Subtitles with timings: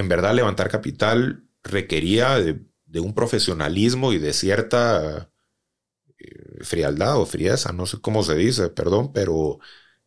[0.00, 2.60] en verdad levantar capital requería de,
[3.00, 5.30] un profesionalismo y de cierta
[6.18, 9.60] eh, frialdad o frieza, no sé cómo se dice, perdón, pero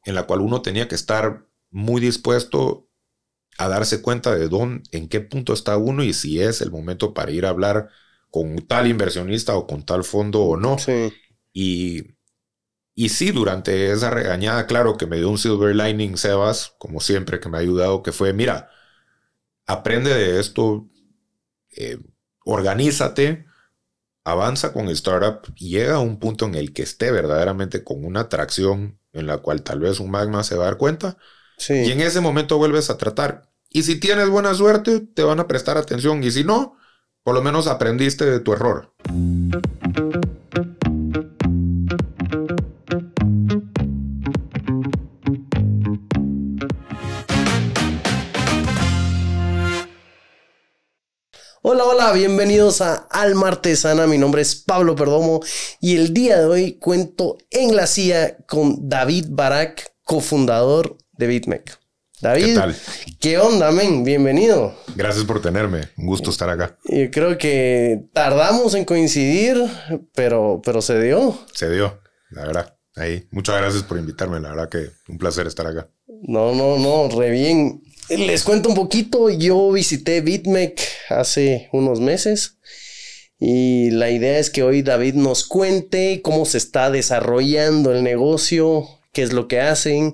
[0.04, 2.90] en la cual uno tenía que estar muy dispuesto
[3.58, 7.14] a darse cuenta de dónde, en qué punto está uno y si es el momento
[7.14, 7.90] para ir a hablar
[8.30, 10.76] con tal inversionista o con tal fondo o no.
[11.54, 12.16] Y,
[12.96, 17.40] y sí, durante esa regañada, claro que me dio un silver lining Sebas, como siempre,
[17.40, 18.70] que me ha ayudado, que fue, mira,
[19.66, 20.88] aprende de esto,
[21.76, 21.98] eh,
[22.46, 23.46] organízate,
[24.24, 28.06] avanza con el startup y llega a un punto en el que esté verdaderamente con
[28.06, 31.18] una atracción en la cual tal vez un magma se va a dar cuenta.
[31.70, 33.50] Y en ese momento vuelves a tratar.
[33.70, 36.24] Y si tienes buena suerte, te van a prestar atención.
[36.24, 36.78] Y si no,
[37.24, 38.94] por lo menos aprendiste de tu error.
[51.74, 54.06] Hola, hola, bienvenidos a Alma Artesana.
[54.06, 55.40] Mi nombre es Pablo Perdomo
[55.82, 61.80] y el día de hoy cuento en la CIA con David Barak, cofundador de BitMec.
[62.22, 62.76] David, ¿qué tal?
[63.20, 64.04] ¿Qué onda, men?
[64.04, 64.76] Bienvenido.
[64.96, 65.90] Gracias por tenerme.
[65.98, 66.78] Un gusto estar acá.
[66.86, 69.58] Yo creo que tardamos en coincidir,
[70.14, 71.40] pero, pero se dio.
[71.54, 72.00] Se dio,
[72.30, 72.78] la verdad.
[72.96, 73.28] Ahí.
[73.32, 74.40] Muchas gracias por invitarme.
[74.40, 75.90] La verdad que un placer estar acá.
[76.06, 77.82] No, no, no, re bien.
[78.18, 82.60] Les cuento un poquito, yo visité BitMec hace unos meses
[83.40, 88.88] y la idea es que hoy David nos cuente cómo se está desarrollando el negocio,
[89.14, 90.14] qué es lo que hacen,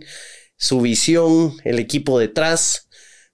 [0.56, 2.89] su visión, el equipo detrás,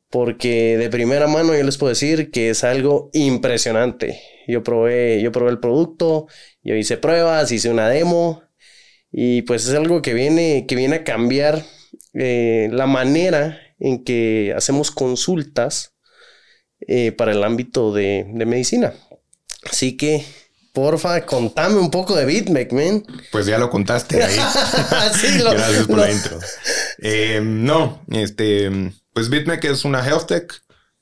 [0.10, 4.20] porque de primera mano yo les puedo decir que es algo impresionante.
[4.48, 6.28] Yo probé, yo probé el producto,
[6.64, 8.42] yo hice pruebas, hice una demo
[9.12, 11.64] y pues es algo que viene, que viene a cambiar
[12.14, 15.94] eh, la manera en que hacemos consultas
[16.88, 18.94] eh, para el ámbito de, medicina.
[19.70, 20.26] Así que,
[20.74, 23.04] porfa, contame un poco de BitMec, man.
[23.32, 24.36] Pues ya lo contaste ahí.
[25.40, 26.40] Gracias por la intro.
[27.00, 30.54] Eh, no, este, pues BitMec es una health tech.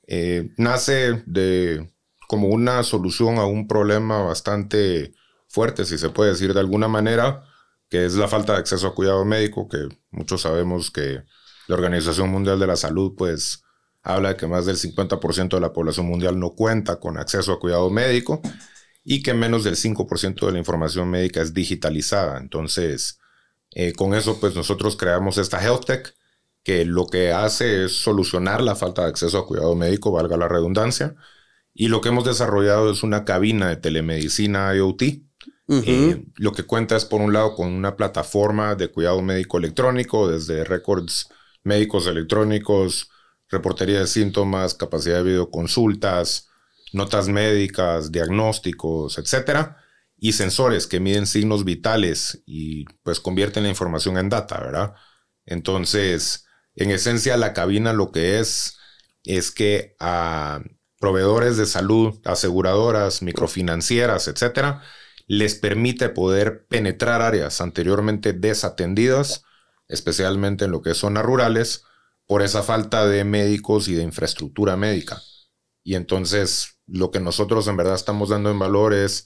[0.08, 1.90] Eh, nace de
[2.28, 5.14] como una solución a un problema bastante
[5.48, 7.44] fuerte, si se puede decir de alguna manera,
[7.90, 11.24] que es la falta de acceso a cuidado médico, que muchos sabemos que
[11.68, 13.64] la Organización Mundial de la Salud, pues,
[14.04, 17.60] habla de que más del 50% de la población mundial no cuenta con acceso a
[17.60, 18.42] cuidado médico
[19.04, 22.38] y que menos del 5% de la información médica es digitalizada.
[22.38, 23.20] Entonces,
[23.72, 26.16] eh, con eso, pues nosotros creamos esta Health Tech
[26.64, 30.48] que lo que hace es solucionar la falta de acceso a cuidado médico, valga la
[30.48, 31.16] redundancia.
[31.74, 35.04] Y lo que hemos desarrollado es una cabina de telemedicina IoT.
[35.70, 40.30] Eh, lo que cuenta es, por un lado, con una plataforma de cuidado médico electrónico,
[40.30, 41.30] desde records
[41.64, 43.10] médicos electrónicos,
[43.50, 46.50] reportería de síntomas, capacidad de videoconsultas,
[46.92, 49.78] notas médicas, diagnósticos, etcétera,
[50.18, 54.94] y sensores que miden signos vitales y pues convierten la información en data, ¿verdad?
[55.46, 58.78] Entonces, en esencia, la cabina lo que es
[59.26, 60.62] es que a
[61.00, 64.82] proveedores de salud, aseguradoras, microfinancieras, etcétera,
[65.28, 69.44] les permite poder penetrar áreas anteriormente desatendidas
[69.88, 71.84] especialmente en lo que es zonas rurales,
[72.26, 75.22] por esa falta de médicos y de infraestructura médica.
[75.84, 79.26] Y entonces lo que nosotros en verdad estamos dando en valor es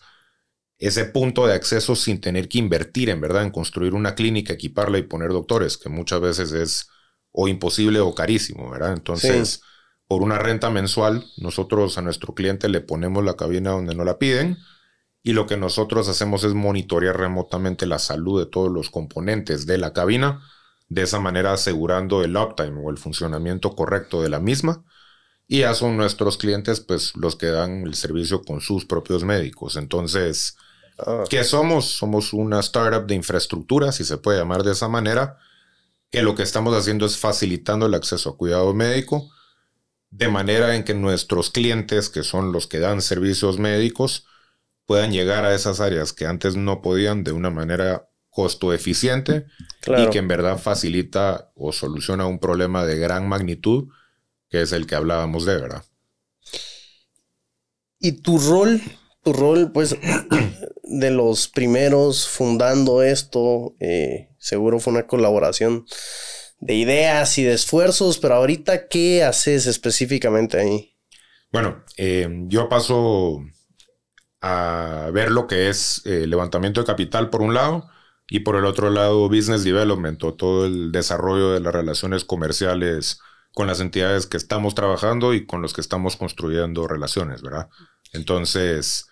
[0.80, 5.00] ese punto de acceso sin tener que invertir en verdad en construir una clínica, equiparla
[5.00, 6.88] y poner doctores, que muchas veces es
[7.32, 8.94] o imposible o carísimo, ¿verdad?
[8.94, 9.62] Entonces,
[10.08, 14.18] por una renta mensual, nosotros a nuestro cliente le ponemos la cabina donde no la
[14.18, 14.58] piden
[15.28, 19.78] y lo que nosotros hacemos es monitorear remotamente la salud de todos los componentes de
[19.78, 20.42] la cabina
[20.88, 24.86] de esa manera asegurando el uptime o el funcionamiento correcto de la misma.
[25.46, 29.76] Y ya son nuestros clientes, pues, los que dan el servicio con sus propios médicos.
[29.76, 30.56] Entonces,
[31.00, 31.26] ah.
[31.30, 31.84] ¿qué somos?
[31.88, 35.40] Somos una startup de infraestructura, si se puede llamar de esa manera,
[36.10, 39.30] que lo que estamos haciendo es facilitando el acceso a cuidado médico,
[40.10, 44.26] de manera en que nuestros clientes, que son los que dan servicios médicos,
[44.88, 49.46] puedan llegar a esas áreas que antes no podían de una manera costo eficiente
[49.86, 53.90] y que en verdad facilita o soluciona un problema de gran magnitud,
[54.50, 55.84] que es el que hablábamos de, ¿verdad?
[58.00, 58.82] Y tu rol,
[59.24, 59.98] tu rol, pues,
[60.84, 65.86] de los primeros fundando esto, eh, seguro fue una colaboración
[66.60, 70.96] de ideas y de esfuerzos, pero ahorita, ¿qué haces específicamente ahí?
[71.52, 73.42] Bueno, eh, yo paso
[74.42, 77.90] a ver lo que es eh, levantamiento de capital por un lado
[78.30, 83.20] y por el otro lado, business development o todo el desarrollo de las relaciones comerciales
[83.54, 87.70] con las entidades que estamos trabajando y con los que estamos construyendo relaciones, ¿verdad?
[88.14, 89.08] Entonces,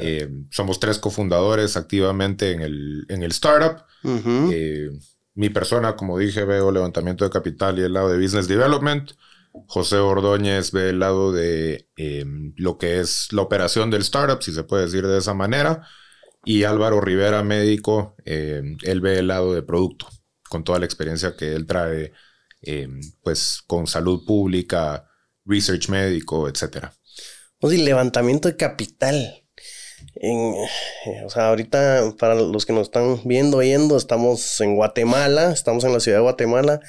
[0.00, 3.84] eh, somos tres cofundadores activamente en el, en el startup.
[4.02, 4.90] Eh,
[5.34, 9.12] mi persona, como dije, veo levantamiento de capital y el lado de business development.
[9.66, 12.24] José Ordóñez ve el lado de eh,
[12.56, 15.86] lo que es la operación del startup, si se puede decir de esa manera.
[16.44, 20.08] Y Álvaro Rivera, médico, él ve el lado de producto,
[20.48, 22.12] con toda la experiencia que él trae,
[23.22, 25.06] pues con salud pública,
[25.44, 26.94] research médico, etcétera.
[27.60, 29.44] O sea, levantamiento de capital.
[30.14, 30.54] En,
[31.24, 35.92] o sea, ahorita para los que nos están viendo, oyendo, estamos en Guatemala, estamos en
[35.92, 36.80] la ciudad de Guatemala.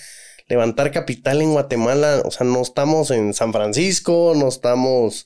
[0.51, 5.25] Levantar capital en Guatemala, o sea, no estamos en San Francisco, no estamos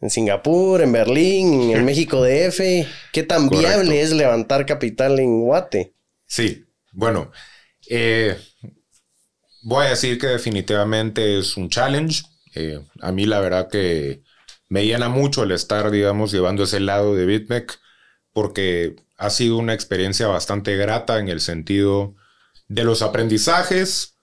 [0.00, 2.86] en Singapur, en Berlín, en México DF.
[3.12, 5.92] ¿Qué tan viable es levantar capital en Guate?
[6.24, 7.32] Sí, bueno,
[7.88, 8.38] eh,
[9.62, 12.22] voy a decir que definitivamente es un challenge.
[12.54, 14.22] Eh, a mí la verdad que
[14.68, 17.76] me llena mucho el estar, digamos, llevando ese lado de BitMEC,
[18.32, 22.14] porque ha sido una experiencia bastante grata en el sentido
[22.68, 24.19] de los aprendizajes,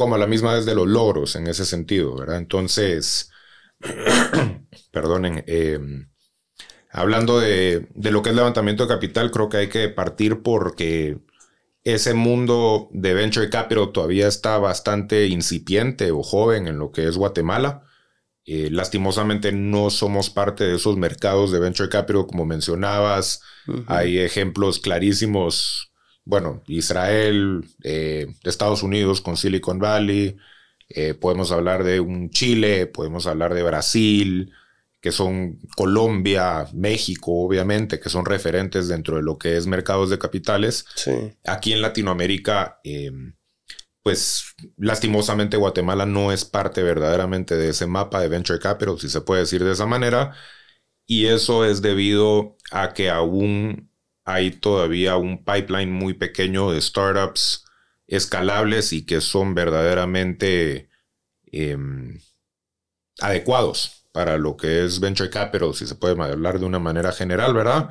[0.00, 2.38] como a la misma vez de los logros en ese sentido, ¿verdad?
[2.38, 3.30] Entonces,
[4.90, 6.10] perdonen, em,
[6.90, 11.18] hablando de, de lo que es levantamiento de capital, creo que hay que partir porque
[11.84, 17.16] ese mundo de venture capital todavía está bastante incipiente o joven en lo que es
[17.16, 17.84] Guatemala.
[18.46, 23.42] Eh, lastimosamente no somos parte de esos mercados de venture capital como mencionabas.
[23.86, 25.89] Hay ejemplos clarísimos,
[26.24, 30.36] bueno, Israel, eh, Estados Unidos con Silicon Valley,
[30.88, 34.52] eh, podemos hablar de un Chile, podemos hablar de Brasil,
[35.00, 40.18] que son Colombia, México, obviamente, que son referentes dentro de lo que es mercados de
[40.18, 40.84] capitales.
[41.44, 42.80] Aquí en Latinoamérica
[44.02, 49.20] pues lastimosamente Guatemala no es parte verdaderamente de ese mapa de venture capital, si se
[49.20, 50.34] puede decir de esa manera,
[51.06, 53.89] y eso es debido a que aún
[54.32, 57.64] hay todavía un pipeline muy pequeño de startups
[58.06, 60.90] escalables y que son verdaderamente
[61.52, 62.20] em,
[63.20, 67.54] adecuados para lo que es venture capital, si se puede hablar de una manera general,
[67.54, 67.90] ¿verdad?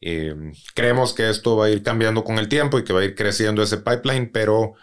[0.00, 3.04] Em, creemos que esto va a ir cambiando con el tiempo y que va a
[3.04, 4.74] ir creciendo ese pipeline, pero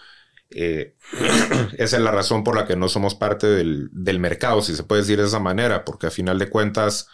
[0.50, 0.96] eh,
[1.78, 5.02] esa es la razón por la que no somos parte del, mercado, si se puede
[5.02, 7.08] decir de esa manera, porque a final de cuentas,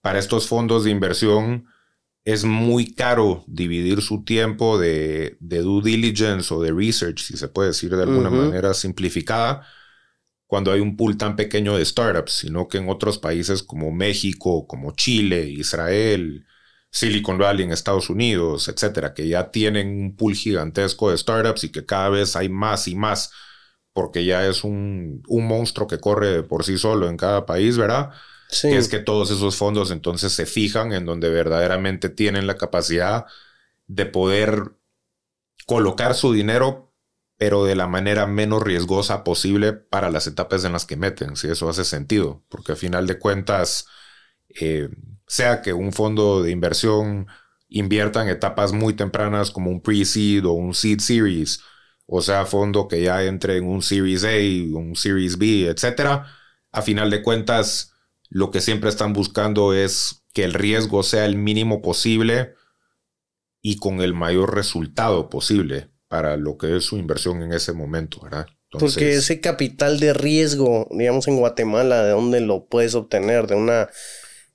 [0.00, 1.66] para estos fondos de inversión
[2.24, 7.68] es muy caro dividir su tiempo de, due diligence o de research, si se puede
[7.68, 9.66] decir de alguna manera simplificada,
[10.46, 14.66] cuando hay un pool tan pequeño de startups, sino que en otros países como México,
[14.66, 16.44] como Chile, Israel,
[16.90, 21.72] Silicon Valley en Estados Unidos, etcétera, que ya tienen un pool gigantesco de startups y
[21.72, 23.30] que cada vez hay más y más,
[23.92, 28.10] porque ya es un, monstruo que corre por sí solo en cada país, ¿verdad?
[28.50, 28.68] Sí.
[28.68, 33.26] es que todos esos fondos entonces se fijan en donde verdaderamente tienen la capacidad
[33.86, 34.72] de poder
[35.66, 36.92] colocar su dinero,
[37.36, 41.48] pero de la manera menos riesgosa posible para las etapas en las que meten, si
[41.48, 43.86] eso hace sentido, porque al final de cuentas,
[44.48, 44.88] eh,
[45.26, 47.28] sea que un fondo de inversión
[47.68, 51.62] invierta en etapas muy tempranas como un pre-seed o un seed series,
[52.06, 56.26] o sea, fondo que ya entre en un Series A, un Series B, etcétera,
[56.72, 57.92] a final de cuentas,
[58.30, 62.54] lo que siempre están buscando es que el riesgo sea el mínimo posible
[63.60, 68.20] y con el mayor resultado posible para lo que es su inversión en ese momento,
[68.22, 68.46] ¿verdad?
[68.70, 73.48] Porque ese capital de riesgo, digamos en Guatemala, ¿de dónde lo puedes obtener?
[73.48, 73.88] ¿De una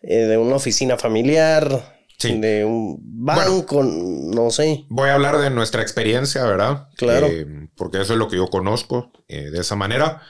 [0.08, 4.86] eh, de una oficina familiar, de un banco, no sé.
[4.90, 6.90] Voy a hablar de nuestra experiencia, ¿verdad?
[6.96, 7.28] Claro.
[7.28, 10.22] Eh, porque eso es lo que yo conozco eh, de esa manera.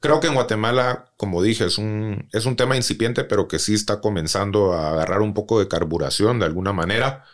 [0.00, 3.74] Creo que en Guatemala, como dije, es un, es un tema incipiente, pero que sí
[3.74, 7.24] está comenzando a agarrar un poco de carburación de alguna manera.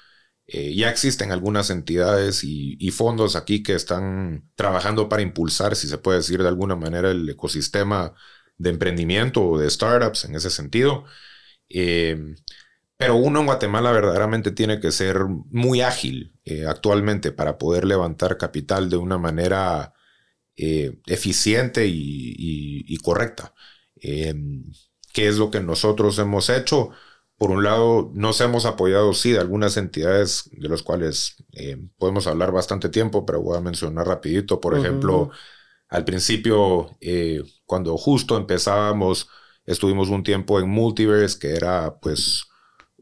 [0.46, 6.18] ya existen algunas entidades y, fondos aquí que están trabajando para impulsar, si se puede
[6.18, 8.14] decir de alguna manera, el ecosistema
[8.58, 11.04] de emprendimiento o de startups en ese sentido.
[11.68, 12.34] Eh,
[13.00, 18.36] pero uno en Guatemala verdaderamente tiene que ser muy ágil eh, actualmente para poder levantar
[18.36, 19.94] capital de una manera
[20.56, 23.54] eh, eficiente y, correcta.
[23.96, 26.90] ¿Qué es lo que nosotros hemos hecho?
[27.36, 31.36] Por un lado, nos hemos apoyado, sí, de algunas entidades de las cuales
[31.96, 34.60] podemos hablar bastante tiempo, pero voy a mencionar rapidito.
[34.60, 35.30] Por ejemplo,
[35.88, 36.98] al principio,
[37.66, 39.28] cuando justo empezábamos
[39.70, 42.44] Estuvimos un tiempo en Multiverse, que era pues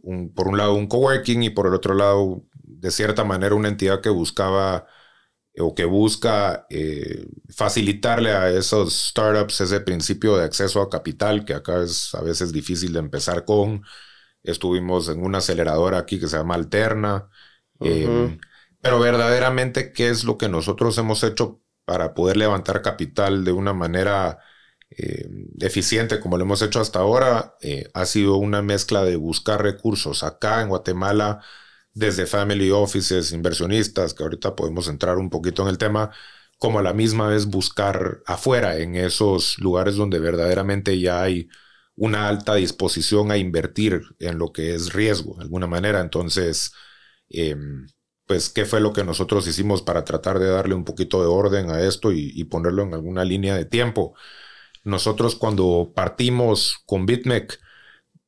[0.02, 3.68] un, por un lado un coworking y por el otro lado de cierta manera una
[3.68, 4.86] entidad que buscaba
[5.60, 11.54] o que busca eh, facilitarle a esos startups ese principio de acceso a capital que
[11.54, 13.82] acá es a veces difícil de empezar con.
[14.42, 17.28] Estuvimos en una aceleradora aquí que se llama Alterna.
[17.80, 18.38] Em,
[18.80, 23.72] pero verdaderamente, ¿qué es lo que nosotros hemos hecho para poder levantar capital de una
[23.72, 24.38] manera
[24.90, 27.56] em, eficiente como lo hemos hecho hasta ahora?
[27.62, 31.40] Eh, ha sido una mezcla de buscar recursos acá en Guatemala
[31.94, 36.10] desde family offices, inversionistas, que ahorita podemos entrar un poquito en el tema,
[36.58, 41.48] como a la misma vez buscar afuera, en esos lugares donde verdaderamente ya hay
[41.98, 46.00] una alta disposición a invertir en lo que es riesgo, de alguna manera.
[46.00, 46.72] Entonces,
[47.28, 47.86] em,
[48.26, 51.70] pues, ¿qué fue lo que nosotros hicimos para tratar de darle un poquito de orden
[51.70, 54.14] a esto y, ponerlo en alguna línea de tiempo?
[54.84, 57.58] Nosotros cuando partimos con BitMEC,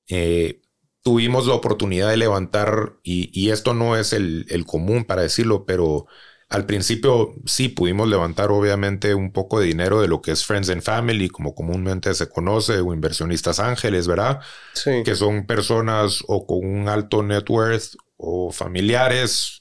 [0.08, 0.60] eh,
[1.02, 6.06] tuvimos la oportunidad de levantar, y, esto no es el, común para decirlo, pero
[6.48, 10.68] al principio sí pudimos levantar obviamente un poco de dinero de lo que es Friends
[10.68, 14.40] and Family, como comúnmente se conoce, o inversionistas ángeles, ¿verdad?
[14.74, 15.02] Sí.
[15.04, 19.60] Que son personas o con un alto net worth o familiares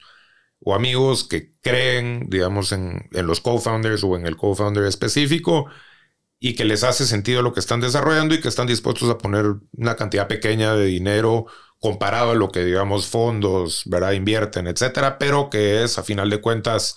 [0.61, 5.67] o amigos que creen, digamos, en, en los co-founders o en el co-founder específico
[6.39, 9.45] y que les hace sentido lo que están desarrollando y que están dispuestos a poner
[9.77, 11.45] una cantidad pequeña de dinero
[11.79, 14.11] comparado a lo que, digamos, fondos, ¿verdad?
[14.13, 16.95] Invierten, etcétera, pero que es, a final de cuentas,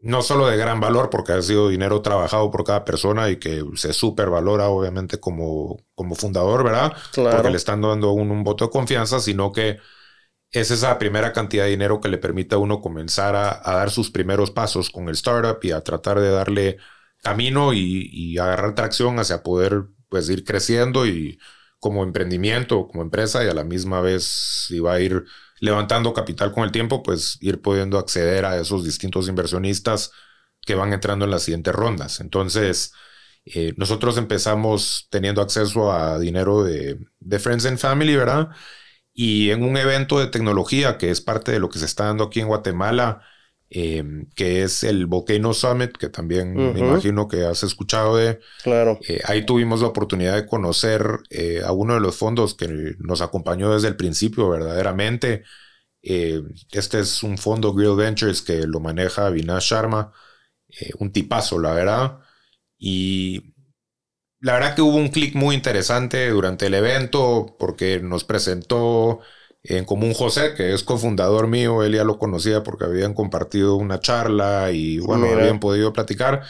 [0.00, 3.64] no solo de gran valor, porque ha sido dinero trabajado por cada persona y que
[3.74, 6.96] se supervalora, obviamente, como, como fundador, ¿verdad?
[7.28, 9.78] Porque le están dando un, un voto de confianza, sino que
[10.52, 13.90] es esa primera cantidad de dinero que le permite a uno comenzar a, a dar
[13.90, 16.78] sus primeros pasos con el startup y a tratar de darle
[17.22, 21.38] camino y, agarrar tracción hacia poder pues ir creciendo y
[21.80, 24.24] como emprendimiento, como empresa y a la misma vez
[24.68, 25.24] si va a ir
[25.60, 30.12] levantando capital con el tiempo, pues ir pudiendo acceder a esos distintos inversionistas
[30.62, 32.20] que van entrando en las siguientes rondas.
[32.20, 32.92] Entonces,
[33.44, 38.50] eh, nosotros empezamos teniendo acceso a dinero de, de Friends and Family, ¿verdad?
[39.12, 42.24] Y en un evento de tecnología que es parte de lo que se está dando
[42.24, 43.22] aquí en Guatemala,
[43.70, 48.40] Em, que es el Volcano Summit, que también me imagino que has escuchado de.
[48.62, 48.98] Claro.
[49.06, 53.20] Eh, ahí tuvimos la oportunidad de conocer eh, a uno de los fondos que nos
[53.20, 55.44] acompañó desde el principio, verdaderamente.
[56.00, 60.12] Eh, este es un fondo Grill Ventures que lo maneja Vinash Sharma,
[60.98, 62.20] un tipazo, la verdad.
[62.78, 63.54] Y
[64.40, 69.20] la verdad que hubo un clic muy interesante durante el evento porque nos presentó
[69.62, 74.00] en común José, que es cofundador mío, él ya lo conocía porque habían compartido una
[74.00, 76.44] charla y bueno, habían podido platicar,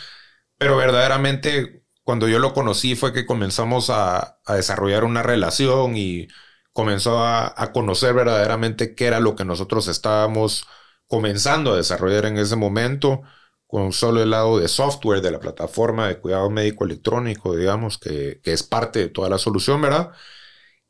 [0.59, 6.29] pero verdaderamente cuando yo lo conocí fue que comenzamos a, desarrollar una relación y
[6.73, 10.67] comenzó a, conocer verdaderamente qué era lo que nosotros estábamos
[11.07, 13.23] comenzando a desarrollar en ese momento
[13.67, 18.41] con solo el lado de software de la plataforma de cuidado médico electrónico, digamos, que,
[18.45, 20.13] es parte de toda la solución, ¿verdad?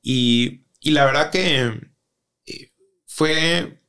[0.03, 1.73] Y, y la verdad que
[3.19, 3.83] fue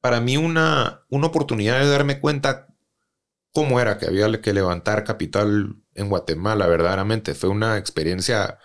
[0.00, 2.68] para mí una, una oportunidad de darme cuenta
[3.52, 7.34] cómo era que había que levantar capital en Guatemala, verdaderamente.
[7.34, 8.60] Fue una experiencia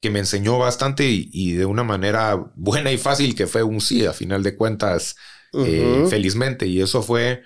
[0.00, 4.06] que me enseñó bastante y, de una manera buena y fácil, que fue un sí,
[4.06, 5.16] a final de cuentas,
[5.54, 6.68] eh, felizmente.
[6.68, 7.42] Y eso fue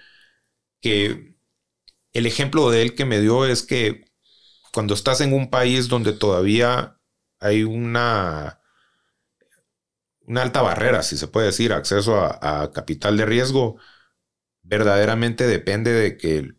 [0.82, 1.34] que
[2.12, 4.04] el ejemplo de él que me dio es que
[4.74, 7.00] cuando estás en un país donde todavía
[7.38, 8.59] hay una
[10.30, 13.78] una alta barrera, si se puede decir, acceso a, capital de riesgo,
[14.62, 16.54] verdaderamente depende de que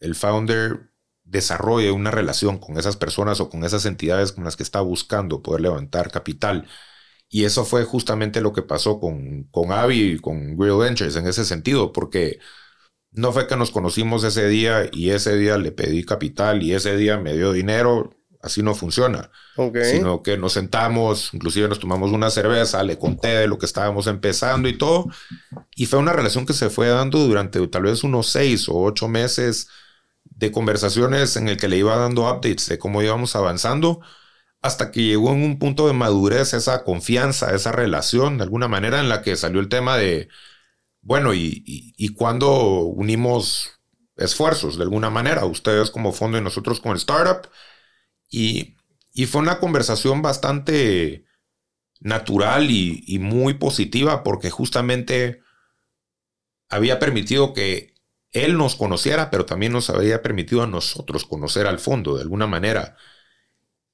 [0.00, 0.92] el, founder
[1.24, 5.42] desarrolle una relación con esas personas o con esas entidades con las que está buscando
[5.42, 6.68] poder levantar capital.
[7.28, 11.26] Y eso fue justamente lo que pasó con, con Avi y con Real Ventures en
[11.26, 12.38] ese sentido, porque
[13.12, 16.96] no fue que nos conocimos ese día y ese día le pedí capital y ese
[16.96, 18.10] día me dio dinero
[18.42, 19.30] así no funciona.
[19.80, 24.06] Sino que nos sentamos, inclusive nos tomamos una cerveza, le conté de lo que estábamos
[24.06, 25.06] empezando y todo.
[25.74, 29.08] Y fue una relación que se fue dando durante tal vez unos seis o ocho
[29.08, 29.68] meses
[30.24, 34.00] de conversaciones en el que le iba dando updates de cómo íbamos avanzando
[34.62, 39.00] hasta que llegó en un punto de madurez esa confianza, esa relación, de alguna manera
[39.00, 40.28] en la que salió el tema de,
[41.02, 43.72] bueno, y, y, y cuando unimos
[44.16, 47.48] esfuerzos de alguna manera, ustedes como fondo y nosotros como startup,
[48.28, 48.74] y,
[49.26, 51.24] fue una conversación bastante
[52.00, 55.42] natural y, muy positiva porque justamente
[56.68, 57.94] había permitido que
[58.32, 62.46] él nos conociera, pero también nos había permitido a nosotros conocer al fondo de alguna
[62.46, 62.96] manera.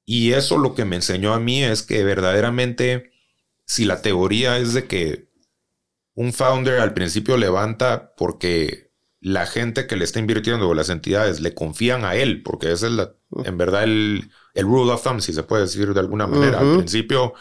[0.04, 3.12] Y eso lo que me enseñó a mí es que verdaderamente,
[3.64, 5.30] si la teoría es de que
[6.14, 8.91] un founder al principio levanta porque
[9.22, 12.88] la gente que le está invirtiendo o las entidades le confían a él, porque ese
[12.88, 13.14] es la,
[13.44, 16.58] en verdad el, el rule of thumb, si se puede decir de alguna manera.
[16.58, 17.32] Al principio,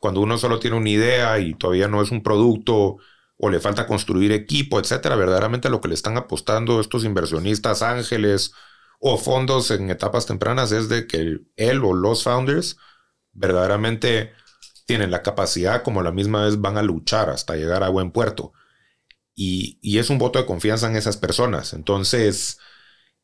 [0.00, 2.96] cuando uno solo tiene una idea y todavía no es un producto
[3.36, 8.52] o le falta construir equipo, etcétera, verdaderamente lo que le están apostando estos inversionistas ángeles
[8.98, 12.76] o fondos en etapas tempranas es de que él o los founders
[13.32, 14.32] verdaderamente
[14.84, 18.52] tienen la capacidad, como la misma vez van a luchar hasta llegar a buen puerto.
[19.42, 21.72] Y, es un voto de confianza en esas personas.
[21.72, 22.58] Entonces,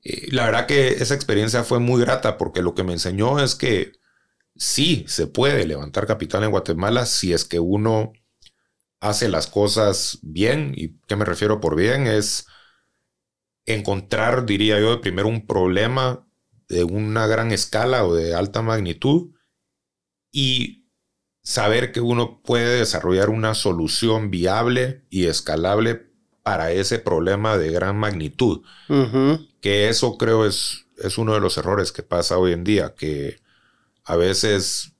[0.03, 3.55] eh, la verdad que esa experiencia fue muy grata porque lo que me enseñó es
[3.55, 3.93] que
[4.57, 8.15] sí se puede levantar capital en Guatemala si es que uno
[9.01, 10.73] hace las cosas bien.
[10.75, 12.07] ¿Y qué me refiero por bien?
[12.07, 12.47] Es
[13.67, 16.27] encontrar, diría yo, primero un problema
[16.69, 19.35] de una gran escala o de alta magnitud
[20.33, 20.89] y
[21.43, 26.06] saber que uno puede desarrollar una solución viable y escalable
[26.47, 28.63] para ese problema de gran magnitud.
[29.61, 33.41] Que eso creo es, es uno de los errores que pasa hoy en día, que
[34.05, 34.93] a veces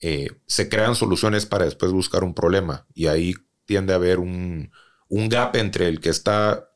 [0.00, 3.34] eh, se crean soluciones para después buscar un problema y ahí
[3.66, 4.72] tiende a haber un,
[5.08, 6.68] un gap entre el que está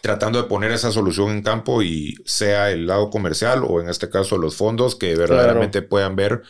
[0.00, 4.08] tratando de poner esa solución en campo y sea el lado comercial o en este
[4.08, 6.42] caso los fondos que verdaderamente puedan ver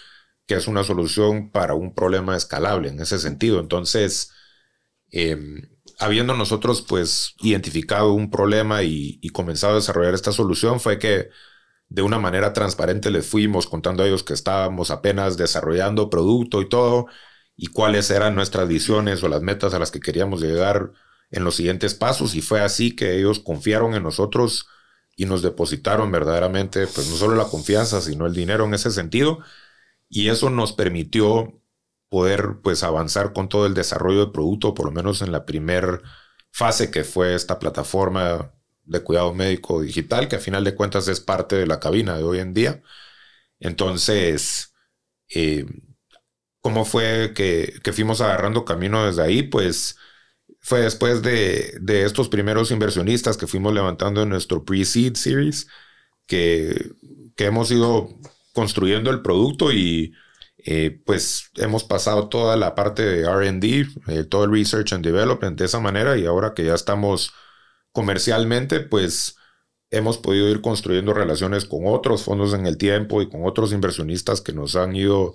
[0.46, 3.61] que es una solución para un problema escalable en ese sentido.
[3.61, 4.30] Entonces,
[5.11, 11.31] em, habiendo nosotros pues identificado un problema y, comenzado a desarrollar esta solución fue que
[11.89, 16.69] de una manera transparente les fuimos contando a ellos que estábamos apenas desarrollando producto y
[16.69, 17.07] todo
[17.57, 20.93] y cuáles eran nuestras visiones o las metas a las que queríamos llegar
[21.31, 22.35] en los siguientes pasos.
[22.35, 24.67] Y fue así que ellos confiaron en nosotros
[25.17, 29.41] y nos depositaron verdaderamente pues no solo la confianza sino el dinero en ese sentido.
[30.09, 31.61] Y eso nos permitió
[32.14, 36.00] poder pues avanzar con todo el desarrollo de producto, por lo menos en la primera
[36.52, 38.52] fase que fue esta plataforma
[38.85, 42.23] de cuidado médico digital, que a final de cuentas es parte de la cabina de
[42.23, 42.83] hoy en día.
[43.59, 44.73] Entonces,
[45.28, 45.66] eh,
[46.61, 49.43] ¿cómo fue que, fuimos agarrando camino desde ahí?
[49.43, 49.97] Pues
[50.60, 55.67] fue después de, de estos primeros inversionistas que fuimos levantando en nuestro pre-seed series,
[56.28, 56.93] que,
[57.34, 58.08] que hemos ido
[58.52, 60.15] construyendo el producto y
[60.65, 65.59] eh, pues hemos pasado toda la parte de RD, eh, todo el Research and Development
[65.59, 67.33] de esa manera y ahora que ya estamos
[67.93, 69.37] comercialmente, pues
[69.91, 74.41] hemos podido ir construyendo relaciones con otros fondos en el tiempo y con otros inversionistas
[74.41, 75.35] que nos han ido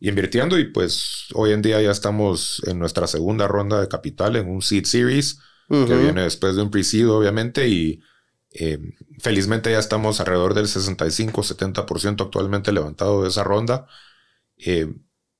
[0.00, 4.48] invirtiendo y pues hoy en día ya estamos en nuestra segunda ronda de capital en
[4.48, 8.00] un seed series que viene después de un pre-seed obviamente y
[8.52, 8.78] eh,
[9.20, 13.86] felizmente ya estamos alrededor del 65-70% actualmente levantado de esa ronda.
[14.64, 14.92] Eh,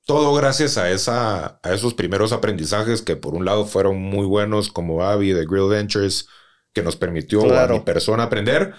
[0.07, 4.71] todo gracias a, esa, a esos primeros aprendizajes que por un lado fueron muy buenos
[4.71, 6.27] como Avi de Grill Ventures,
[6.73, 8.75] que nos permitió a mi persona aprender,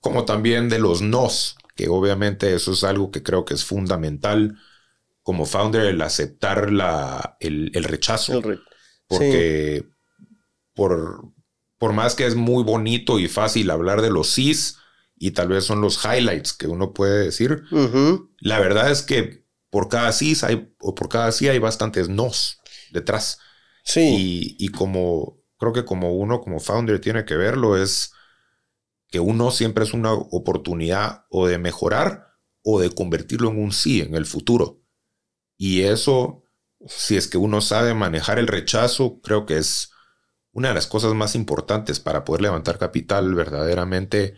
[0.00, 4.58] como también de los nos, que obviamente eso es algo que creo que es fundamental
[5.22, 8.42] como founder, el aceptar la, el, rechazo.
[9.06, 9.86] porque
[10.74, 11.32] por,
[11.78, 14.76] por más que es muy bonito y fácil hablar de los sís
[15.16, 17.62] y tal vez son los highlights que uno puede decir,
[18.38, 19.43] la verdad es que
[19.74, 22.60] por cada sí hay, o por cada sí hay bastantes nos
[22.92, 23.40] detrás.
[23.82, 24.54] Sí.
[24.56, 28.12] Y, como creo que como uno como founder tiene que verlo es
[29.08, 32.28] que uno siempre es una oportunidad o de mejorar
[32.62, 34.80] o de convertirlo en un sí en el futuro.
[35.56, 36.44] Y eso,
[36.86, 39.90] si es que uno sabe manejar el rechazo, creo que es
[40.52, 44.36] una de las cosas más importantes para poder levantar capital verdaderamente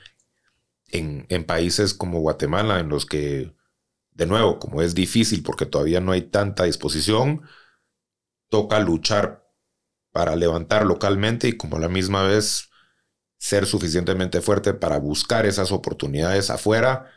[0.88, 3.55] en, países como Guatemala, en los que,
[4.16, 7.42] de nuevo, como es difícil porque todavía no hay tanta disposición,
[8.48, 9.46] toca luchar
[10.11, 12.70] para levantar localmente y como a la misma vez
[13.38, 17.11] ser suficientemente fuerte para buscar esas oportunidades afuera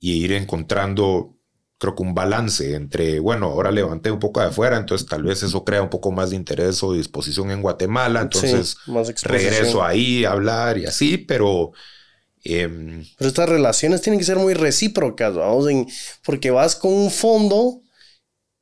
[0.00, 1.38] y ir encontrando
[1.78, 5.42] creo que un balance entre, bueno, ahora levanté un poco de afuera, entonces tal vez
[5.42, 8.76] eso crea un poco más de interés o disposición en Guatemala, entonces
[9.22, 11.72] regreso ahí a hablar y así, pero...
[12.44, 15.66] Em, pero estas relaciones tienen que ser muy recíprocas, vamos,
[16.24, 17.82] porque vas con un fondo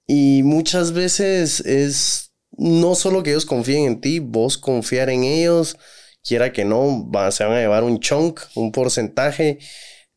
[0.06, 5.76] y muchas veces es no solo que ellos confíen en ti, vos confiar en ellos,
[6.22, 9.58] quiera que no, se van a llevar un chunk, un porcentaje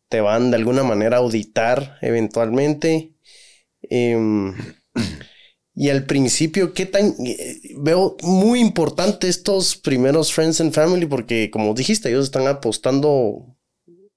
[0.09, 3.13] te van de alguna manera a auditar eventualmente.
[3.81, 4.53] Em,
[5.75, 7.15] y al principio, ¿qué tan...
[7.25, 13.54] Eh, veo muy importante estos primeros Friends and Family porque, como dijiste, ellos están apostando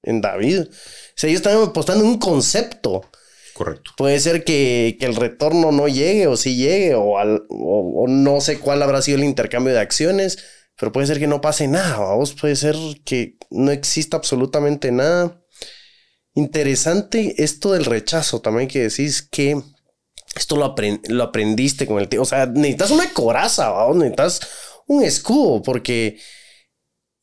[0.08, 0.60] en David.
[0.60, 0.72] O
[1.14, 3.02] sea, ellos están apostando en un concepto.
[3.54, 3.92] Correcto.
[3.96, 8.82] Puede ser que, el retorno no llegue o sí llegue o, o, no sé cuál
[8.82, 10.38] habrá sido el intercambio de acciones,
[10.76, 15.42] pero puede ser que no pase nada, vos puede ser que no exista absolutamente nada.
[16.34, 19.60] Interesante esto del rechazo también que decís que
[20.36, 20.74] esto lo,
[21.08, 22.22] lo aprendiste con el tiempo.
[22.22, 23.96] O sea, necesitas una coraza, ¿vamos?
[23.96, 24.40] necesitas
[24.86, 26.18] un escudo, porque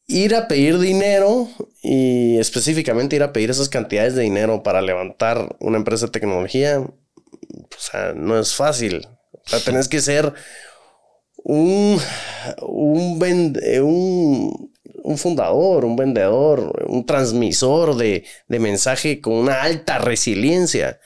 [0.08, 1.48] ir a pedir dinero
[1.82, 6.80] y específicamente ir a pedir esas cantidades de dinero para levantar una empresa de tecnología,
[6.80, 9.08] o sea, no es fácil.
[9.34, 10.34] O sea, tenés que ser
[11.44, 12.00] un,
[12.62, 13.20] un,
[13.84, 14.72] un,
[15.04, 21.00] un fundador, un vendedor, un transmisor de, de mensaje con una alta resiliencia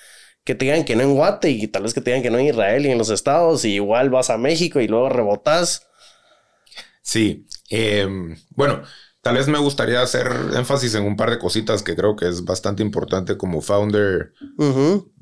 [0.43, 2.39] que te digan que no en Guate y tal vez que te digan que no
[2.39, 5.87] en Israel y en los estados y igual vas a México y luego rebotas.
[7.01, 8.81] Sí, em, bueno,
[9.21, 12.43] tal vez me gustaría hacer énfasis en un par de cositas que creo que es
[12.43, 14.33] bastante importante como founder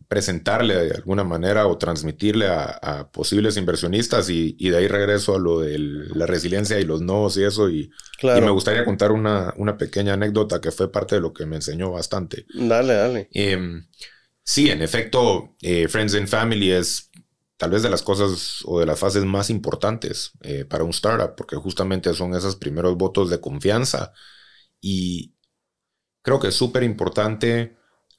[0.07, 5.59] presentarle de alguna manera o transmitirle a, posibles inversionistas y, de ahí regreso a lo
[5.59, 7.91] de la resiliencia y los no y eso y,
[8.23, 11.91] me gustaría contar una, una, pequeña anécdota que fue parte de lo que me enseñó
[11.91, 12.45] bastante.
[12.53, 13.29] Dale, dale.
[13.33, 13.85] Em,
[14.49, 17.06] Sí, en efecto, eh, Friends and Family es
[17.57, 21.35] tal vez de las cosas o de las fases más importantes eh, para un startup,
[21.35, 24.13] porque justamente son esos primeros votos de confianza.
[24.79, 25.35] Y
[26.21, 27.77] creo que es súper importante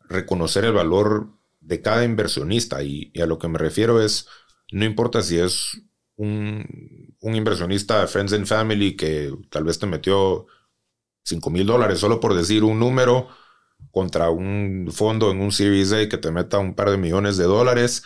[0.09, 2.83] reconocer el valor de cada inversionista.
[2.83, 4.27] Y, a lo que me refiero es,
[4.73, 5.81] no importa si es
[6.17, 10.47] un, un inversionista de Friends and Family que tal vez te metió
[11.25, 13.29] 5 mil dólares solo por decir un número
[13.91, 17.45] contra un fondo en un Series A que te meta un par de millones de
[17.45, 18.03] dólares,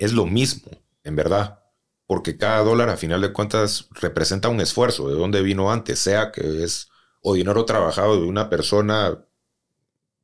[0.00, 0.70] es lo mismo,
[1.04, 1.60] en verdad.
[2.06, 6.32] Porque cada dólar, a final de cuentas, representa un esfuerzo de dónde vino antes, sea
[6.32, 6.88] que es
[7.22, 9.24] o dinero trabajado de una persona,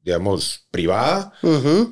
[0.01, 1.33] digamos, privada,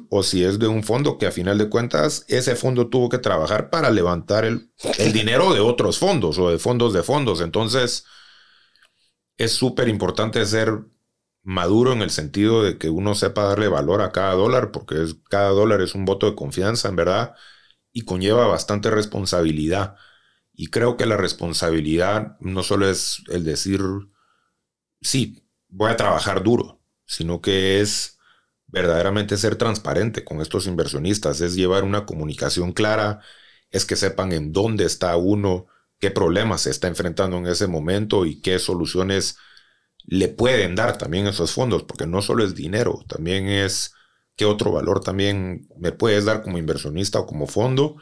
[0.08, 3.18] o si es de un fondo que a final de cuentas ese fondo tuvo que
[3.18, 7.42] trabajar para levantar el, el dinero de otros fondos o de fondos de fondos.
[7.42, 8.06] Entonces,
[9.36, 10.84] es súper importante ser
[11.42, 15.16] maduro en el sentido de que uno sepa darle valor a cada dólar, porque es,
[15.28, 17.34] cada dólar es un voto de confianza, en verdad,
[17.94, 19.96] y conlleva bastante responsabilidad.
[20.52, 23.80] Y creo que la responsabilidad no solo es el decir,
[25.00, 28.18] sí, voy a trabajar duro, sino que es
[28.66, 33.20] verdaderamente ser transparente con estos inversionistas, es llevar una comunicación clara,
[33.70, 35.66] es que sepan en dónde está uno,
[36.00, 39.36] qué problemas se está enfrentando en ese momento y qué soluciones
[40.04, 43.94] le pueden dar también esos fondos, porque no solo es dinero, también es
[44.36, 47.96] qué otro valor también me puedes dar como inversionista o como fondo.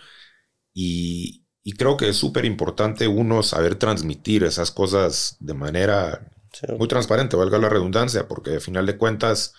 [0.74, 1.44] Y,
[1.78, 6.32] creo que es súper importante uno saber transmitir esas cosas de manera
[6.78, 9.54] muy transparente, valga la redundancia, porque al final de cuentas,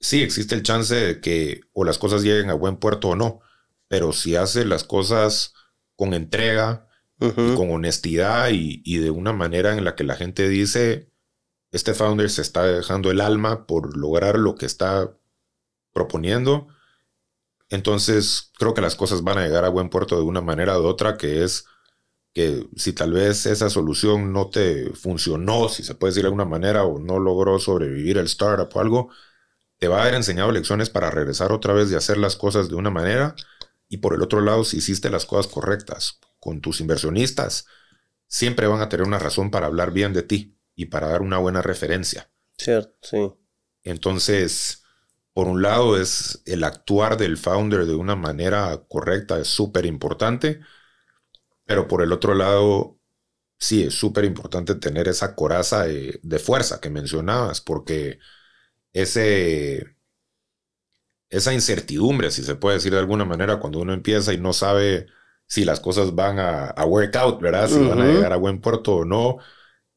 [0.00, 3.40] sí existe el chance de que o las cosas lleguen a buen puerto o no,
[3.88, 5.54] pero si hace las cosas
[5.96, 11.10] con entrega, con honestidad y, y, de una manera en la que la gente dice,
[11.72, 15.17] este founder se está dejando el alma por lograr lo que está
[15.92, 16.68] proponiendo.
[17.70, 20.84] Entonces creo que las cosas van a llegar a buen puerto de una manera u
[20.84, 21.66] otra, que es
[22.32, 26.44] que si tal vez esa solución no te funcionó, si se puede decir de alguna
[26.44, 29.10] manera, o no logró sobrevivir el startup o algo,
[29.78, 32.74] te va a haber enseñado lecciones para regresar otra vez y hacer las cosas de
[32.74, 33.34] una manera.
[33.88, 37.66] Y por el otro lado, si hiciste las cosas correctas con tus inversionistas,
[38.26, 41.38] siempre van a tener una razón para hablar bien de ti y para dar una
[41.38, 42.30] buena referencia.
[42.56, 43.32] Cierto, sí.
[43.82, 44.82] Entonces,
[45.38, 50.58] por un lado es el actuar del founder de una manera correcta, es súper importante,
[51.64, 52.98] pero por el otro lado,
[53.56, 58.18] sí, es súper importante tener esa coraza de, fuerza que mencionabas, porque
[58.92, 59.96] ese,
[61.30, 65.06] esa incertidumbre, si se puede decir de alguna manera, cuando uno empieza y no sabe
[65.46, 67.68] si las cosas van a, work out, ¿verdad?
[67.68, 69.38] Si van a llegar a buen puerto o no,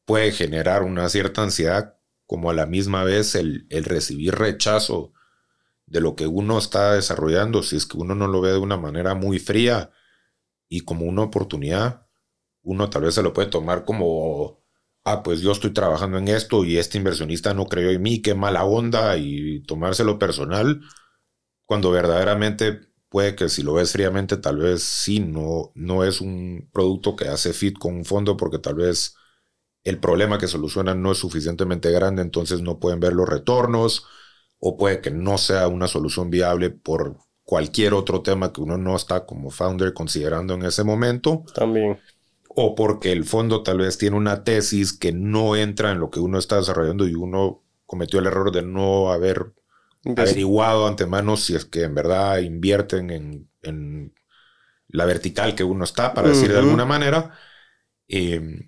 [0.04, 5.12] puede generar una cierta ansiedad, como a la misma vez el, recibir rechazo
[5.92, 8.78] de lo que uno está desarrollando, si es que uno no lo ve de una
[8.78, 9.90] manera muy fría
[10.66, 12.06] y como una oportunidad,
[12.62, 14.64] uno tal vez se lo puede tomar como,
[15.04, 18.34] ah, pues yo estoy trabajando en esto y este inversionista no creyó en mí, qué
[18.34, 20.80] mala onda, y tomárselo personal,
[21.66, 26.70] cuando verdaderamente puede que si lo ves fríamente, tal vez sí, no, no es un
[26.72, 29.14] producto que hace fit con un fondo porque tal vez
[29.84, 34.06] el problema que solucionan no es suficientemente grande, entonces no pueden ver los retornos,
[34.64, 38.94] o puede que no sea una solución viable por cualquier otro tema que uno no
[38.94, 41.44] está como founder considerando en ese momento.
[41.52, 41.98] También.
[42.46, 46.20] O porque el fondo tal vez tiene una tesis que no entra en lo que
[46.20, 49.52] uno está desarrollando y uno cometió el error de no haber
[50.04, 53.10] averiguado antemano si es que en verdad invierten
[53.62, 54.14] en,
[54.86, 57.32] la vertical que uno está, para decir de alguna manera.
[58.06, 58.60] Eh,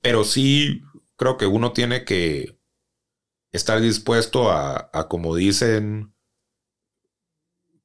[0.00, 0.82] pero sí
[1.14, 2.58] creo que uno tiene que
[3.52, 6.14] estar dispuesto a, a, como dicen,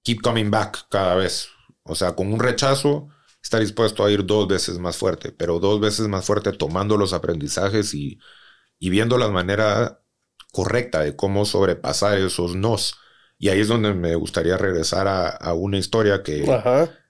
[0.04, 1.50] keep coming back cada vez.
[1.84, 3.10] O sea, con un rechazo,
[3.42, 7.14] estar dispuesto a ir dos veces más fuerte, pero dos veces más fuerte tomando los
[7.14, 8.20] aprendizajes y,
[8.80, 10.04] y viendo la manera
[10.54, 12.96] correcta de cómo sobrepasar esos nos.
[13.38, 16.64] Y ahí es donde me gustaría regresar a, a una historia que,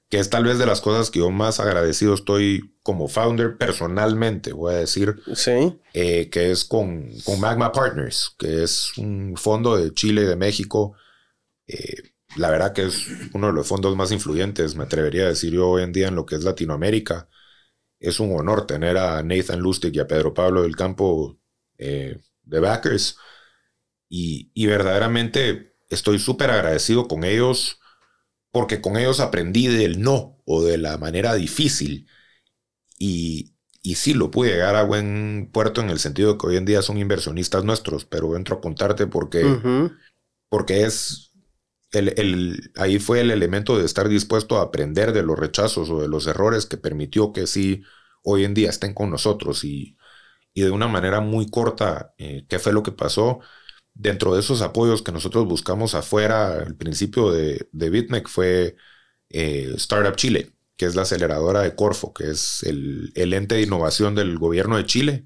[0.10, 4.54] que es tal vez de las cosas que yo más agradecido estoy como founder personalmente,
[4.54, 5.22] voy a decir.
[5.34, 5.78] Sí.
[5.94, 10.38] Eh, que es con, con, Magma Partners, que es un fondo de Chile y de
[10.38, 10.96] México.
[11.68, 15.54] Eh, la verdad que es uno de los fondos más influyentes, me atrevería a decir
[15.54, 17.28] yo hoy en día en lo que es Latinoamérica.
[18.00, 21.38] Es un honor tener a Nathan Lustig y a Pedro Pablo del Campo
[21.78, 23.18] eh, de Backers.
[24.08, 27.80] Y, y verdaderamente estoy súper agradecido con ellos
[28.58, 32.08] porque con ellos aprendí del no o de la manera difícil.
[33.00, 36.58] Y, y sí, lo pude llegar a buen puerto en el sentido de que hoy
[36.58, 39.64] en día son inversionistas nuestros, pero entro a contarte porque,
[40.50, 41.34] porque es
[41.92, 46.02] el, el, ahí fue el elemento de estar dispuesto a aprender de los rechazos o
[46.02, 47.84] de los errores que permitió que sí
[48.24, 49.98] hoy en día estén con nosotros y,
[50.54, 53.42] y de una manera muy corta, eh, ¿qué fue lo que pasó?
[54.00, 58.76] Dentro de esos apoyos que nosotros buscamos afuera al principio de, de BitMEC fue
[59.30, 64.16] eh, Startup Chile, que es la aceleradora de Corfo, que es el, ente de innovación
[64.16, 65.26] del gobierno de Chile.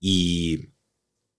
[0.00, 0.72] Y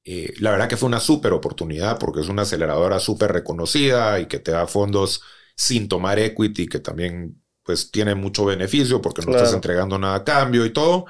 [0.05, 4.27] eh, la verdad que fue una súper oportunidad porque es una aceleradora súper reconocida y
[4.27, 5.21] que te da fondos
[5.55, 10.23] sin tomar equity, que también pues tiene mucho beneficio porque no estás entregando nada a
[10.23, 11.05] cambio y todo.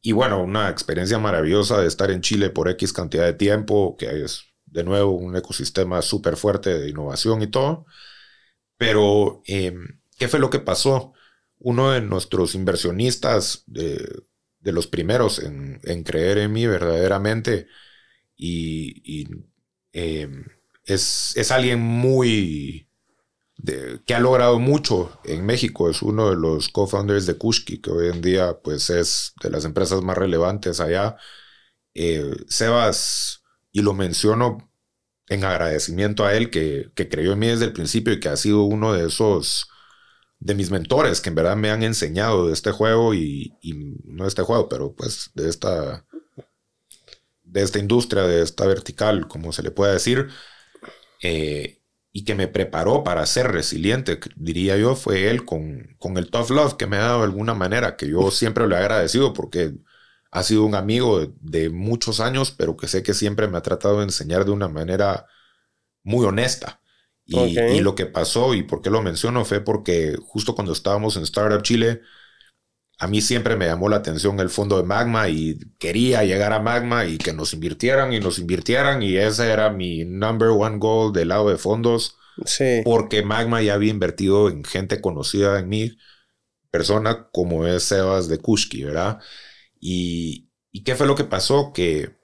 [0.00, 4.24] Y bueno, una experiencia maravillosa de estar en Chile por X cantidad de tiempo, que
[4.24, 7.86] es de nuevo un ecosistema súper fuerte de innovación y todo.
[8.76, 11.12] Pero, em, ¿qué fue lo que pasó?
[11.58, 14.22] Uno de nuestros inversionistas, de,
[14.62, 17.68] los primeros en, creer en mí verdaderamente,
[18.36, 19.26] y,
[19.92, 20.44] em,
[20.84, 22.88] es, es, alguien muy...
[24.06, 28.08] que ha logrado mucho en México, es uno de los co-founders de Kushki, que hoy
[28.08, 31.16] en día pues es de las empresas más relevantes allá.
[31.94, 33.37] Eh, Sebas
[33.72, 34.68] y lo menciono
[35.28, 38.62] en agradecimiento a él que, creyó en mí desde el principio y que ha sido
[38.62, 39.68] uno de esos
[40.40, 43.52] de mis mentores que en verdad me han enseñado de este juego y,
[44.04, 46.04] no de este juego, pero pues de esta
[47.42, 50.28] de esta industria, de esta vertical, como se le puede decir,
[51.22, 51.80] eh,
[52.12, 56.50] y que me preparó para ser resiliente, diría yo, fue él con, con el tough
[56.50, 59.72] love que me ha dado de alguna manera, que yo siempre le he agradecido porque
[60.30, 63.98] ha sido un amigo de, muchos años, pero que sé que siempre me ha tratado
[63.98, 65.26] de enseñar de una manera
[66.02, 66.80] muy honesta.
[67.24, 71.24] Y, lo que pasó y por qué lo menciono fue porque justo cuando estábamos en
[71.24, 72.00] Startup Chile,
[72.98, 76.60] a mí siempre me llamó la atención el fondo de Magma y quería llegar a
[76.60, 81.12] Magma y que nos invirtieran y nos invirtieran y ese era mi number one goal
[81.12, 82.16] del lado de fondos.
[82.46, 82.80] Sí.
[82.82, 85.98] Porque Magma ya había invertido en gente conocida en mí,
[86.70, 89.18] persona como es Sebas de Kushki, ¿verdad?
[89.80, 90.50] Y,
[90.84, 91.72] qué fue lo que pasó?
[91.72, 92.16] Que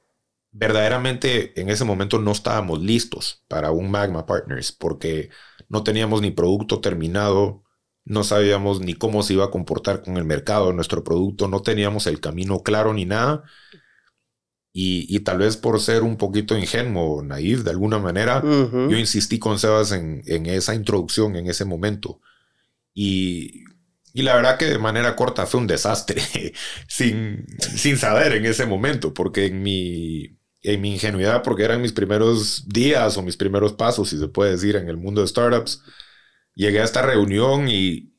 [0.52, 5.30] verdaderamente en ese momento no estábamos listos para un Magma Partners porque
[5.68, 7.64] no teníamos ni producto terminado,
[8.04, 12.06] no sabíamos ni cómo se iba a comportar con el mercado nuestro producto, no teníamos
[12.06, 13.44] el camino claro ni nada.
[14.76, 19.60] Y, tal vez por ser un poquito ingenuo, naive de alguna manera, yo insistí con
[19.60, 22.20] Sebas en, en, esa introducción en ese momento.
[22.92, 23.64] Y
[24.14, 26.22] y la verdad que de manera corta fue un desastre,
[26.88, 31.92] sin, sin saber en ese momento, porque en mi, en mi ingenuidad, porque eran mis
[31.92, 35.82] primeros días o mis primeros pasos, si se puede decir, en el mundo de startups,
[36.54, 38.14] llegué a esta reunión y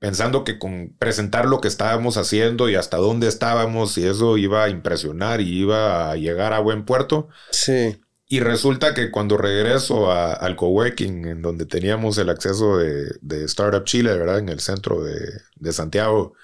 [0.00, 4.64] pensando que con presentar lo que estábamos haciendo y hasta dónde estábamos y eso iba
[4.64, 7.28] a impresionar y iba a llegar a buen puerto.
[7.52, 8.00] Sí.
[8.28, 14.16] Y resulta que cuando regreso al coworking, en donde teníamos el acceso de, Startup Chile,
[14.18, 14.40] ¿verdad?
[14.40, 16.34] En el centro de, Santiago,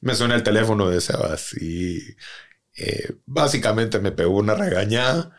[0.00, 1.98] me suena el teléfono de Sebas y
[2.76, 5.36] eh, básicamente me pegó una regañada,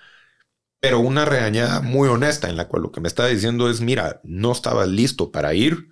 [0.80, 4.22] pero una regañada muy honesta en la cual lo que me está diciendo es, mira,
[4.24, 5.90] no estabas listo para ir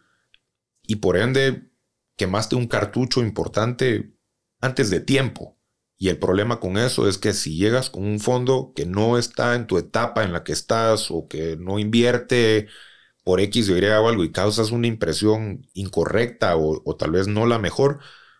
[0.84, 1.72] y por ende
[2.18, 4.14] quemaste un cartucho importante
[4.62, 5.59] antes de tiempo.
[6.02, 9.56] Y el problema con eso es que si llegas con un fondo que no está
[9.56, 12.70] en tu etapa en la que estás o que no invierte
[13.24, 17.46] por X o Y o algo y causas una impresión incorrecta o, tal vez no
[17.48, 18.00] la mejor,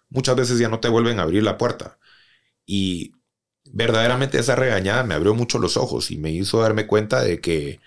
[0.10, 2.00] muchas veces ya no te vuelven a abrir la puerta.
[2.66, 3.14] Y
[3.66, 7.82] verdaderamente esa regañada me abrió mucho los ojos y me hizo darme cuenta de que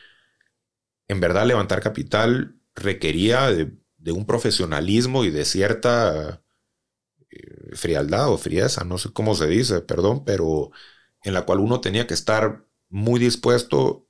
[1.09, 6.42] en verdad levantar capital requería de un profesionalismo y de cierta
[7.75, 10.71] frialdad o frieza, no sé cómo se dice, perdón, pero
[11.23, 14.09] en la cual uno tenía que estar muy dispuesto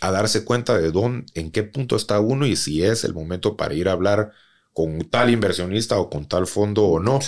[0.00, 3.56] a darse cuenta de dónde, en qué punto está uno y si es el momento
[3.56, 4.32] para ir a hablar
[4.72, 7.18] con tal inversionista o con tal fondo o no.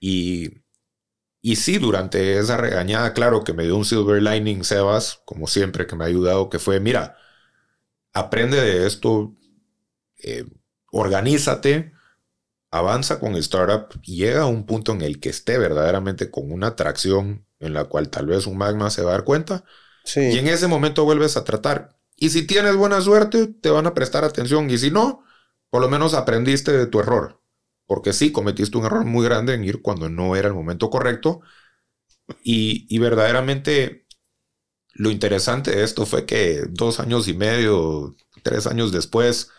[0.00, 0.62] Y,
[1.42, 5.86] y sí, durante esa regañada, claro que me dio un silver lining Sebas, como siempre,
[5.86, 7.16] que me ha ayudado, que fue, mira,
[8.12, 9.36] aprende de esto,
[10.22, 10.44] eh,
[10.92, 11.92] organízate,
[12.70, 16.52] avanza con el startup y llega a un punto en el que esté verdaderamente con
[16.52, 19.64] una atracción en la cual tal vez un magma se va a dar cuenta.
[20.28, 21.98] Y en ese momento vuelves a tratar.
[22.16, 24.70] Y si tienes buena suerte, te van a prestar atención.
[24.70, 25.24] Y si no,
[25.70, 27.42] por lo menos aprendiste de tu error.
[27.86, 31.40] Porque sí, cometiste un error muy grande en ir cuando no era el momento correcto.
[32.44, 34.06] Y, y verdaderamente
[34.94, 39.50] lo interesante de esto fue que dos años y medio, tres años después,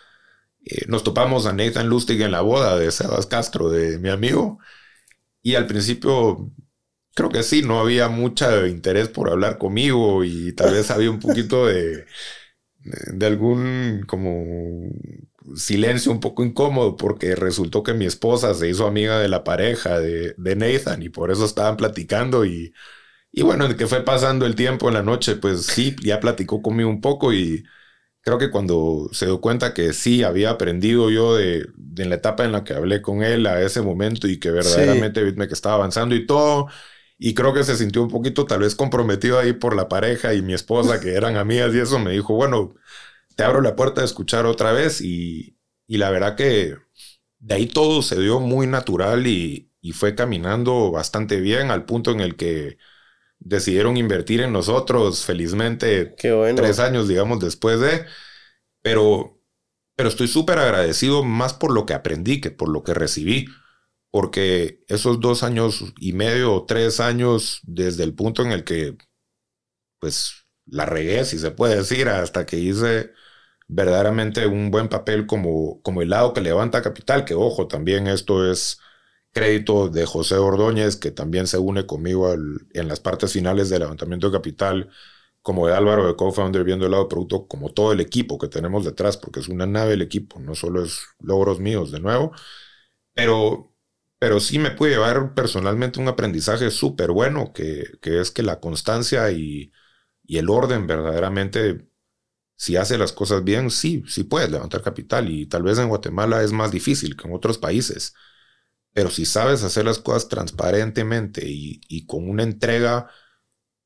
[0.66, 4.60] eh, nos topamos a Nathan Lustig en la boda de Sebas Castro, de mi amigo.
[5.44, 6.52] Y al principio
[7.16, 11.20] creo que sí, no había mucho interés por hablar conmigo y tal vez había un
[11.20, 12.06] poquito de,
[12.84, 14.90] de algún como
[15.56, 20.00] silencio un poco incómodo porque resultó que mi esposa se hizo amiga de la pareja
[20.00, 22.74] de, de Nathan y por eso estaban platicando y,
[23.32, 26.90] y bueno, que fue pasando el tiempo en la noche, pues sí, ya platicó conmigo
[26.90, 27.64] un poco y
[28.22, 32.46] creo que cuando se dio cuenta que sí había aprendido yo de, en la etapa
[32.46, 35.76] en la que hablé con él a ese momento y que verdaderamente vi que estaba
[35.76, 36.68] avanzando y todo.
[37.18, 40.42] Y creo que se sintió un poquito tal vez comprometido ahí por la pareja y
[40.42, 42.74] mi esposa que eran amigas y eso me dijo, bueno,
[43.36, 45.58] te abro la puerta de escuchar otra vez y,
[45.88, 46.78] y la verdad que
[47.40, 52.12] de ahí todo se dio muy natural y, y fue caminando bastante bien al punto
[52.12, 52.78] en el que
[53.42, 56.16] decidieron invertir en nosotros, felizmente,
[56.56, 58.06] tres años, digamos, después de,
[58.82, 59.42] pero,
[59.96, 63.48] pero estoy súper agradecido más por lo que aprendí que por lo que recibí,
[64.12, 68.98] porque esos dos años y medio o tres años desde el punto en el que,
[70.00, 73.12] pues, la regué, si se puede decir, hasta que hice
[73.68, 78.52] verdaderamente un buen papel como, como el lado que levanta capital, que ojo, también esto
[78.52, 78.80] es
[79.34, 84.28] crédito de José Ordóñez, que también se une conmigo en las partes finales del levantamiento
[84.30, 84.90] de capital,
[85.42, 88.86] como de Álvaro de co-founder viendo el lado producto, como todo el equipo que tenemos
[88.86, 92.32] detrás, porque es una nave el equipo, no solo es logros míos de nuevo,
[93.14, 93.74] pero,
[94.20, 98.60] pero sí me puede llevar personalmente un aprendizaje súper bueno, que, que, es que la
[98.60, 99.72] constancia y,
[100.24, 101.88] y el orden verdaderamente
[102.58, 106.44] si hace las cosas bien, sí, sí puedes levantar capital y tal vez en Guatemala
[106.44, 108.14] es más difícil que en otros países.
[108.94, 113.10] Pero si sabes hacer las cosas transparentemente y, con una entrega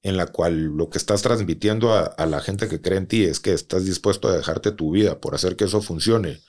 [0.01, 3.39] en la cual lo que estás transmitiendo a, la gente que cree en ti es
[3.39, 6.41] que estás dispuesto a dejarte tu vida por hacer que eso funcione.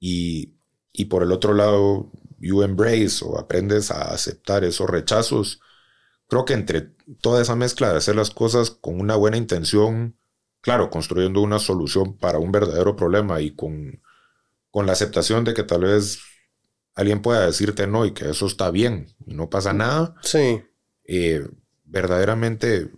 [0.00, 0.56] Y,
[0.92, 5.60] y por el otro lado, you embrace o aprendes a aceptar esos rechazos.
[6.28, 10.18] Creo que entre toda esa mezcla de hacer las cosas con una buena intención,
[10.60, 14.02] claro, construyendo una solución para un verdadero problema y con,
[14.70, 16.20] con la aceptación de que tal vez
[16.98, 20.16] alguien pueda decirte no y que eso está bien, no pasa nada.
[20.20, 20.60] Sí.
[21.04, 21.46] Eh,
[21.84, 22.90] verdaderamente,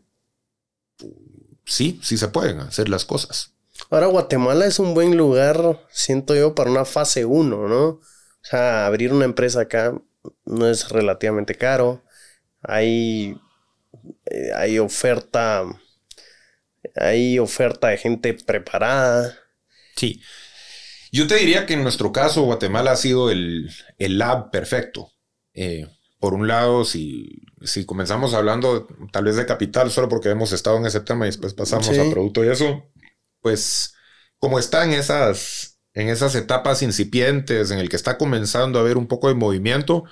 [1.66, 3.52] sí, sí se pueden hacer las cosas.
[3.90, 7.84] Ahora, Guatemala es un buen lugar, siento yo, para una fase 1, ¿no?
[7.88, 8.00] O
[8.42, 9.94] sea, abrir una empresa acá
[10.46, 12.02] no es relativamente caro.
[12.62, 13.36] Hay,
[14.30, 15.64] eh, hay oferta,
[16.96, 19.38] hay oferta de gente preparada.
[19.94, 20.22] Sí.
[21.12, 25.10] Yo te diría que en nuestro caso Guatemala ha sido el, lab perfecto.
[25.54, 25.86] Eh,
[26.18, 30.76] por un lado, si, si comenzamos hablando tal vez de capital, solo porque hemos estado
[30.76, 32.90] en ese tema y después pasamos a producto y eso,
[33.40, 33.94] pues
[34.38, 38.96] como está en esas, en esas etapas incipientes, en el que está comenzando a haber
[38.96, 40.04] un poco de movimiento,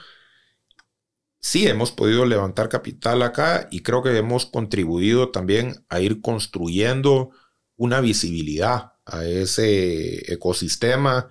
[1.41, 7.31] sí hemos podido levantar capital acá y creo que hemos contribuido también a ir construyendo
[7.77, 11.29] una visibilidad a ese ecosistema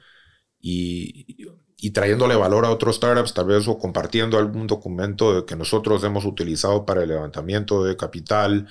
[0.60, 1.46] y,
[1.94, 6.86] trayéndole valor a otros startups, tal vez o compartiendo algún documento que nosotros hemos utilizado
[6.86, 8.68] para el levantamiento de capital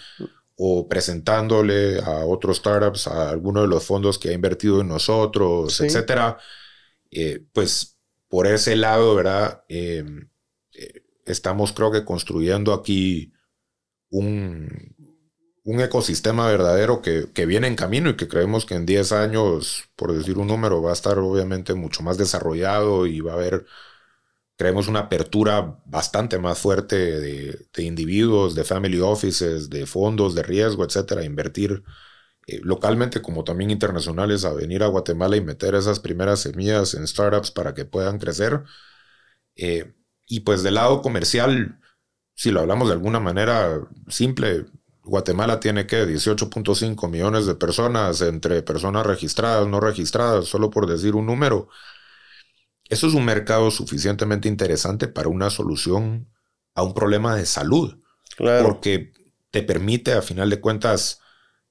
[0.57, 5.81] o presentándole a otros startups a alguno de los fondos que ha invertido en nosotros,
[5.81, 6.39] etcétera.
[7.11, 7.97] Eh, pues
[8.29, 9.65] por ese lado, ¿verdad?
[9.69, 10.05] Eh,
[10.73, 13.33] eh, estamos creo que construyendo aquí
[14.11, 14.96] un,
[15.67, 20.13] un ecosistema verdadero que, viene en camino y que creemos que en 10 años, por
[20.17, 23.67] decir un número, va a estar obviamente mucho más desarrollado y va a haber,
[24.57, 30.85] creemos, una apertura bastante más fuerte de, individuos, de family offices, de fondos de riesgo,
[30.85, 31.83] etcétera, invertir
[32.47, 37.07] eh, localmente como también internacionales a venir a Guatemala y meter esas primeras semillas en
[37.09, 38.63] startups para que puedan crecer.
[39.57, 39.95] Eh,
[40.27, 41.81] y pues del lado comercial,
[42.35, 44.67] si lo hablamos de alguna manera simple,
[45.07, 51.15] Guatemala tiene que 18.5 millones de personas entre personas registradas, no registradas, solo por decir
[51.15, 51.69] un número.
[52.89, 56.29] Eso es un mercado suficientemente interesante para una solución
[56.75, 57.99] a un problema de salud.
[58.37, 59.13] Porque
[59.51, 61.21] te permite, a final de cuentas,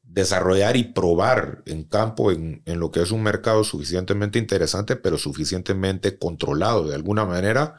[0.02, 5.18] desarrollar y probar en campo en, en, lo que es un mercado suficientemente interesante, pero
[5.18, 7.76] suficientemente controlado de alguna manera,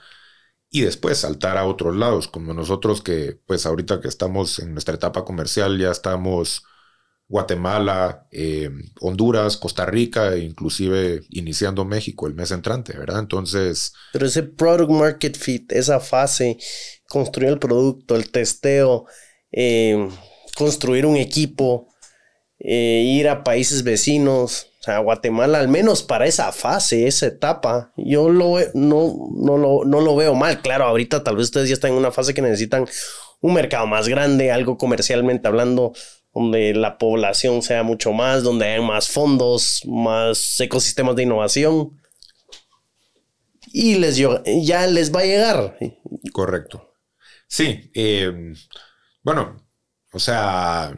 [0.70, 4.94] y después saltar a otros lados, como nosotros que, pues ahorita que estamos en nuestra
[4.94, 6.64] etapa comercial, ya estamos
[7.28, 13.18] Guatemala, eh, Honduras, Costa Rica e inclusive iniciando México el mes entrante, ¿verdad?
[13.18, 13.92] Entonces...
[14.12, 16.56] Pero ese product market fit, esa fase,
[17.08, 19.06] construir el producto, el testeo,
[19.50, 20.08] eh,
[20.56, 21.88] construir un equipo,
[22.58, 28.28] eh, ir a países vecinos, sea, Guatemala, al menos para esa fase, esa etapa, yo
[28.28, 30.62] lo, no, no, lo, no lo veo mal.
[30.62, 32.86] Claro, ahorita tal vez ustedes ya están en una fase que necesitan
[33.40, 35.92] un mercado más grande, algo comercialmente hablando,
[36.32, 42.00] donde la población sea mucho más, donde hay más fondos, más ecosistemas de innovación.
[43.72, 45.78] Y les, ya les va a llegar.
[46.32, 46.94] Correcto.
[47.48, 47.90] Sí.
[47.94, 48.54] Eh,
[49.22, 49.56] bueno,
[50.12, 50.96] o sea,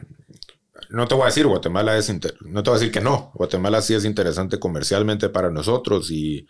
[0.89, 2.11] no te voy a decir, Guatemala es,
[2.41, 6.47] no te voy a decir que no, Guatemala sí es interesante comercialmente para nosotros y,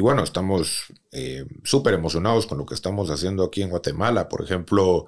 [0.00, 4.28] bueno, estamos eh, súper emocionados con lo que estamos haciendo aquí en Guatemala.
[4.28, 5.06] Por ejemplo,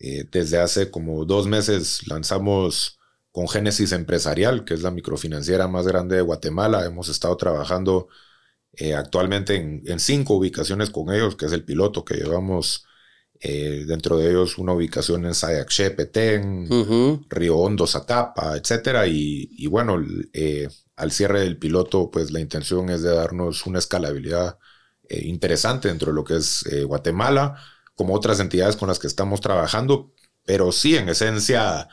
[0.00, 2.98] eh, desde hace como dos meses lanzamos
[3.30, 6.84] con Génesis Empresarial, que es la microfinanciera más grande de Guatemala.
[6.86, 8.08] Hemos estado trabajando
[8.74, 12.86] eh, actualmente en, en, cinco ubicaciones con ellos, que es el piloto que llevamos
[13.44, 16.68] eh, dentro de ellos una ubicación en Sayaxche, Petén,
[17.28, 19.04] Río Hondo, Zacapa, etc.
[19.08, 20.00] Y, bueno,
[20.32, 24.58] eh, al cierre del piloto, pues la intención es de darnos una escalabilidad
[25.08, 27.56] eh, interesante dentro de lo que es Guatemala,
[27.96, 30.12] como otras entidades con las que estamos trabajando,
[30.44, 31.88] pero sí, en esencia,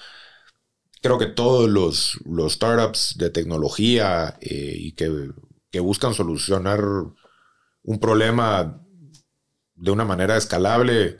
[1.01, 5.31] creo que todos los, los startups de tecnología y que,
[5.71, 6.83] que buscan solucionar
[7.81, 8.83] un problema
[9.75, 11.17] de una manera escalable,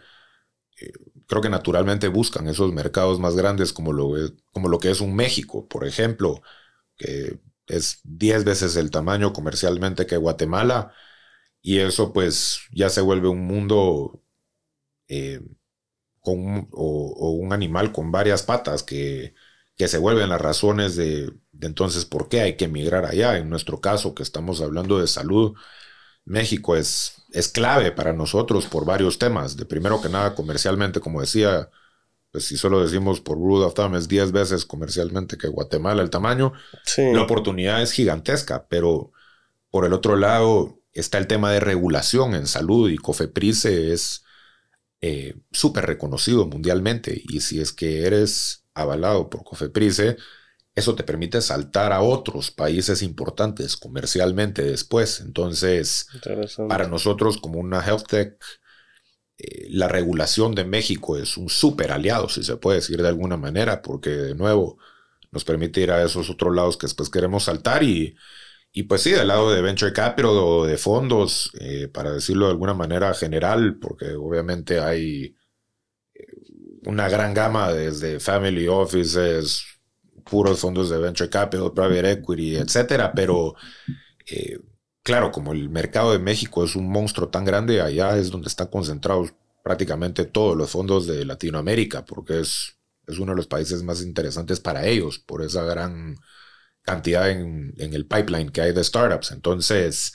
[1.27, 4.13] creo que naturalmente buscan esos mercados más grandes como lo,
[4.51, 6.41] como lo que es un México, por ejemplo,
[6.97, 10.93] que es 10 veces el tamaño comercialmente que Guatemala,
[11.61, 14.23] y eso pues ya se vuelve un mundo
[15.07, 15.41] eh,
[16.21, 19.34] o, un animal con varias patas que,
[19.75, 23.38] que se vuelven las razones de, de, entonces por qué hay que emigrar allá.
[23.38, 25.55] En nuestro caso, que estamos hablando de salud,
[26.26, 29.57] México es es clave para nosotros por varios temas.
[29.57, 31.70] De primero que nada, comercialmente, como decía,
[32.32, 36.09] pues si solo decimos por rule of thumb, es 10 veces comercialmente que Guatemala el
[36.09, 36.53] tamaño.
[37.13, 39.11] La oportunidad es gigantesca, pero
[39.70, 44.24] por el otro lado está el tema de regulación en salud y Cofeprice es
[45.01, 47.22] eh, súper reconocido mundialmente.
[47.30, 50.17] Y si es que eres avalado por Cofeprice,
[50.80, 55.21] eso te permite saltar a otros países importantes comercialmente después.
[55.21, 56.07] Entonces,
[56.67, 58.38] para nosotros como una health tech,
[59.38, 63.38] eh, la regulación de México es un súper aliado, si se puede decir de alguna
[63.38, 64.77] manera, porque de nuevo
[65.32, 68.15] nos permite ir a esos otros lados que después queremos saltar y,
[68.71, 72.51] y pues sí, del lado de venture capital o de fondos, eh, para decirlo de
[72.51, 75.36] alguna manera general, porque obviamente hay
[76.13, 76.25] eh,
[76.86, 79.63] una gran gama desde family offices,
[80.30, 83.55] puros fondos de venture capital, private equity, etcétera, pero
[84.27, 84.59] eh,
[85.03, 88.67] claro, como el mercado de México es un monstruo tan grande, allá es donde están
[88.67, 92.77] concentrados prácticamente todos los fondos de Latinoamérica, porque es,
[93.07, 96.15] es uno de los países más interesantes para ellos, por esa gran
[96.82, 99.32] cantidad en, en el pipeline que hay de startups.
[99.32, 100.13] Entonces,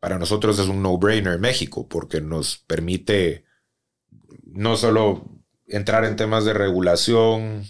[0.00, 3.44] para nosotros es un no-brainer México, porque nos permite
[4.44, 5.30] no solo
[5.66, 7.64] entrar en temas de regulación,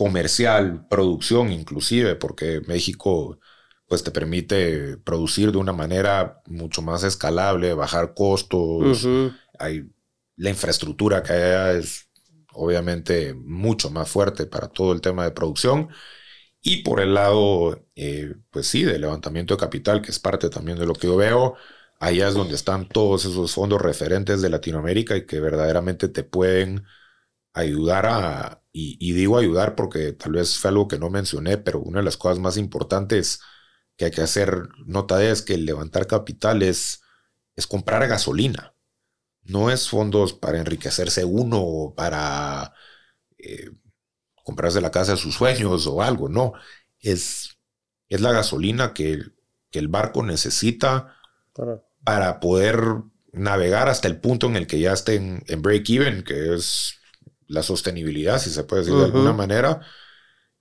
[0.00, 3.38] comercial, producción inclusive, porque México
[3.86, 9.06] pues te permite producir de una manera mucho más escalable, bajar costos,
[9.58, 9.90] hay,
[10.36, 12.08] la infraestructura que hay es
[12.54, 15.90] obviamente mucho más fuerte para todo el tema de producción.
[16.62, 20.78] Y por el lado, eh, pues sí, de levantamiento de capital, que es parte también
[20.78, 21.56] de lo que yo veo,
[21.98, 26.84] allá es donde están todos esos fondos referentes de Latinoamérica y que verdaderamente te pueden
[27.52, 31.98] ayudar a, y, digo ayudar porque tal vez fue algo que no mencioné, pero una
[31.98, 33.40] de las cosas más importantes
[33.96, 37.02] que hay que hacer nota es que levantar capital es,
[37.68, 38.74] comprar gasolina.
[39.42, 42.72] No es fondos para enriquecerse uno o para
[43.38, 43.70] eh,
[44.44, 46.54] comprarse la casa de sus sueños o algo, no.
[47.00, 47.58] Es,
[48.08, 49.18] es la gasolina que,
[49.72, 51.16] el barco necesita
[52.04, 52.80] para, poder
[53.32, 56.99] navegar hasta el punto en el que ya estén en break-even, que es
[57.50, 59.80] la sostenibilidad, si se puede decir de alguna manera.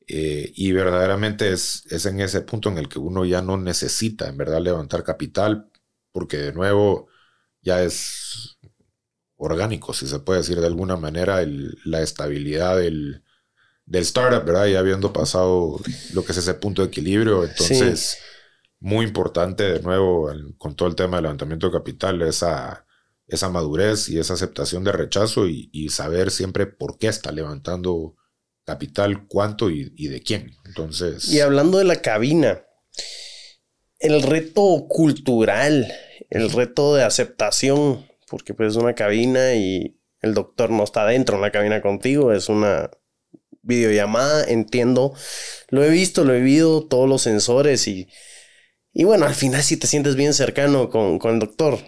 [0.07, 4.27] Eh, y verdaderamente es, es en ese punto en el que uno ya no necesita,
[4.27, 5.69] en verdad, levantar capital,
[6.11, 7.07] porque de nuevo
[7.61, 8.57] ya es
[9.35, 11.45] orgánico, si se puede decir de alguna manera,
[11.85, 13.23] la estabilidad del,
[13.85, 14.65] del, startup, ¿verdad?
[14.65, 15.79] Ya habiendo pasado
[16.13, 17.43] lo que es ese punto de equilibrio.
[17.43, 18.17] Entonces,
[18.79, 22.85] muy importante de nuevo con todo el tema del levantamiento de capital, esa,
[23.29, 28.15] esa madurez y esa aceptación de rechazo y, saber siempre por qué está levantando
[28.65, 30.55] capital, cuánto y, y, de quién.
[30.65, 31.27] Entonces.
[31.29, 32.63] Y hablando de la cabina,
[33.99, 35.91] el reto cultural,
[36.29, 41.35] el reto de aceptación, porque pues es una cabina y el doctor no está dentro
[41.35, 42.91] en la cabina contigo, es una
[43.61, 45.13] videollamada, entiendo.
[45.69, 48.07] Lo he visto, lo he vivido, todos los sensores y
[48.93, 51.79] y bueno, al final sí te sientes bien cercano con, el doctor.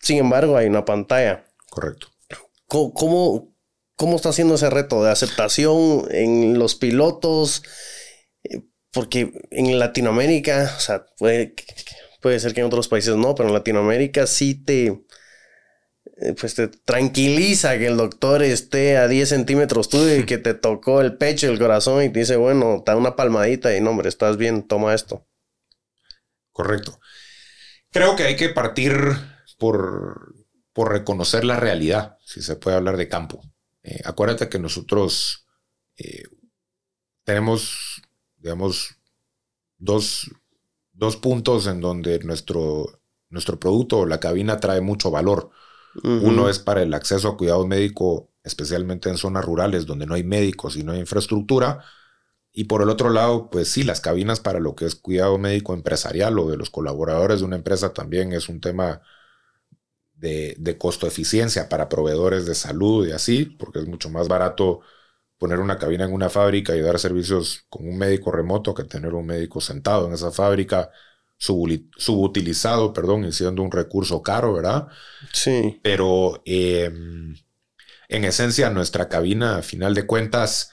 [0.00, 1.44] Sin embargo, hay una pantalla.
[1.68, 2.08] Correcto.
[2.66, 3.54] ¿Cómo,
[3.96, 7.62] cómo, está haciendo ese reto de aceptación en los pilotos?
[8.44, 11.54] Eh, porque en Latinoamérica, o sea, puede,
[12.20, 14.86] puede ser que en otros países no, pero en Latinoamérica sí te,
[16.20, 20.54] eh, pues te tranquiliza que el doctor esté a 10 centímetros tuyo y que te
[20.54, 24.08] tocó el pecho el corazón y te dice, bueno, da una palmadita y no, hombre,
[24.08, 25.26] estás bien, toma esto.
[26.52, 27.00] Correcto.
[27.90, 28.94] Creo que hay que partir
[29.60, 30.34] por,
[30.72, 33.42] por reconocer la realidad, si se puede hablar de campo.
[33.82, 35.46] Eh, acuérdate que nosotros
[35.96, 36.24] eh,
[37.24, 38.02] tenemos,
[38.38, 38.96] digamos,
[39.78, 40.30] dos,
[40.92, 45.50] dos, puntos en donde nuestro, nuestro producto o la cabina trae mucho valor.
[46.04, 50.22] Uno es para el acceso a cuidado médico, especialmente en zonas rurales donde no hay
[50.22, 51.84] médicos y no hay infraestructura.
[52.52, 55.74] Y por el otro lado, pues sí, las cabinas para lo que es cuidado médico
[55.74, 59.02] empresarial o de los colaboradores de una empresa también es un tema
[60.20, 64.80] de, costo eficiencia para proveedores de salud y así, porque es mucho más barato
[65.38, 69.14] poner una cabina en una fábrica y dar servicios con un médico remoto que tener
[69.14, 70.90] un médico sentado en esa fábrica
[71.38, 74.88] subutilizado, perdón, y siendo un recurso caro, ¿verdad?
[75.32, 75.80] Sí.
[75.82, 77.34] Pero em,
[78.08, 80.72] en esencia nuestra cabina, a final de cuentas,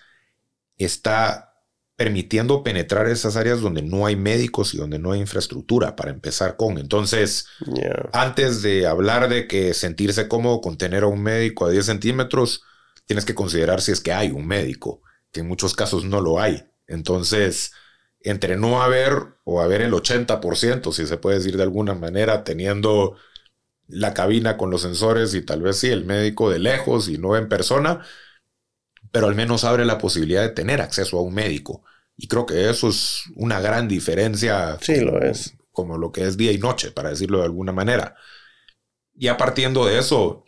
[0.77, 1.46] está
[1.97, 6.55] permitiendo penetrar esas áreas donde no hay médicos y donde no hay infraestructura para empezar
[6.55, 6.77] con.
[6.77, 7.47] Entonces,
[8.13, 12.61] antes de hablar de que sentirse cómodo con tener a un médico a 10 centímetros,
[13.05, 16.39] tienes que considerar si es que hay un médico, que en muchos casos no lo
[16.39, 16.65] hay.
[16.85, 17.73] Entonces,
[18.19, 23.17] entre no haber o haber el 80%, si se puede decir de alguna manera, teniendo
[23.87, 27.35] la cabina con los sensores y tal vez sí el médico de lejos y no
[27.35, 28.05] en persona,
[29.11, 31.83] pero al menos abre la posibilidad de tener acceso a un médico.
[32.15, 34.77] Y creo que eso es una gran diferencia.
[34.81, 35.55] Sí, lo es.
[35.71, 38.15] Como lo que es día y noche, para decirlo de alguna manera.
[39.13, 40.45] Ya partiendo de eso,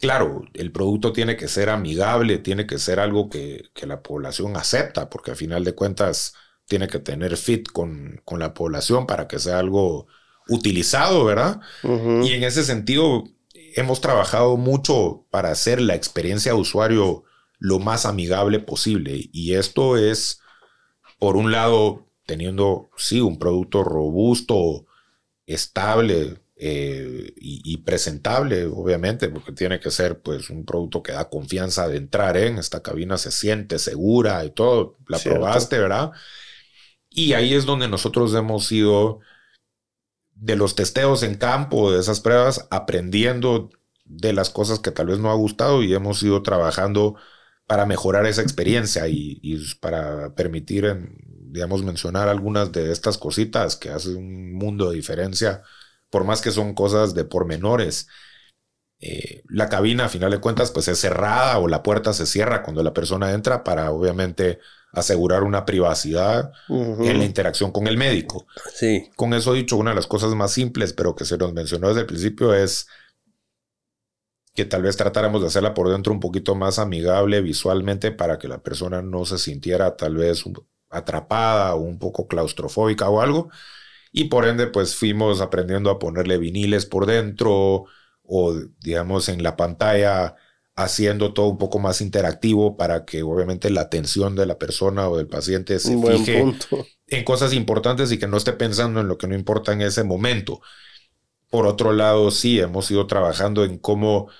[0.00, 5.08] claro, el producto tiene que ser amigable, tiene que ser algo que, la población acepta,
[5.08, 6.34] porque al final de cuentas
[6.66, 10.06] tiene que tener fit con, la población para que sea algo
[10.48, 11.60] utilizado, ¿verdad?
[11.84, 13.24] Y en ese sentido,
[13.76, 17.24] hemos trabajado mucho para hacer la experiencia de usuario
[17.60, 19.28] lo más amigable posible.
[19.32, 20.40] Y esto es,
[21.18, 24.86] por un lado, teniendo, sí, un producto robusto,
[25.46, 31.88] estable eh, y, presentable, obviamente, porque tiene que ser pues un producto que da confianza
[31.88, 36.12] de entrar en, esta cabina se siente segura y todo, la probaste, ¿verdad?
[37.08, 39.20] Y ahí es donde nosotros hemos ido
[40.34, 43.70] de los testeos en campo, de esas pruebas, aprendiendo
[44.04, 47.16] de las cosas que tal vez no ha gustado y hemos ido trabajando
[47.70, 50.92] para mejorar esa experiencia y, para permitir,
[51.52, 55.62] digamos, mencionar algunas de estas cositas que hacen un mundo de diferencia,
[56.10, 58.08] por más que son cosas de pormenores.
[58.98, 62.64] Eh, la cabina, a final de cuentas, pues es cerrada o la puerta se cierra
[62.64, 64.58] cuando la persona entra para, obviamente,
[64.90, 68.48] asegurar una privacidad en la interacción con el médico.
[68.74, 69.10] Sí.
[69.14, 72.00] Con eso dicho, una de las cosas más simples, pero que se nos mencionó desde
[72.00, 72.88] el principio, es
[74.54, 78.48] que tal vez tratáramos de hacerla por dentro un poquito más amigable visualmente para que
[78.48, 80.44] la persona no se sintiera tal vez
[80.90, 83.50] atrapada o un poco claustrofóbica o algo.
[84.12, 87.84] Y por ende, pues fuimos aprendiendo a ponerle viniles por dentro
[88.22, 90.34] o, digamos, en la pantalla,
[90.74, 95.16] haciendo todo un poco más interactivo para que obviamente la atención de la persona o
[95.16, 96.44] del paciente se fije
[97.08, 100.04] en cosas importantes y que no esté pensando en lo que no importa en ese
[100.04, 100.60] momento.
[101.50, 104.30] Por otro lado, sí, hemos ido trabajando en cómo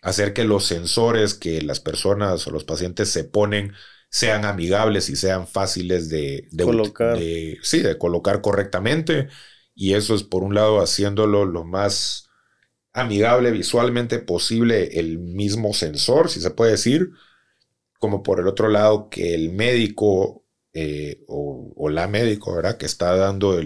[0.00, 3.72] hacer que los sensores que las personas o los pacientes se ponen
[4.08, 7.18] sean amigables y sean fáciles de, colocar.
[7.18, 9.28] sí, de colocar correctamente.
[9.74, 12.28] Y eso es, por un lado, haciéndolo lo más
[12.92, 17.10] amigable visualmente posible el mismo sensor, si se puede decir,
[17.98, 20.41] como por el otro lado que el médico
[20.74, 22.78] eh, o, la médico, ¿verdad?
[22.78, 23.60] Que está dando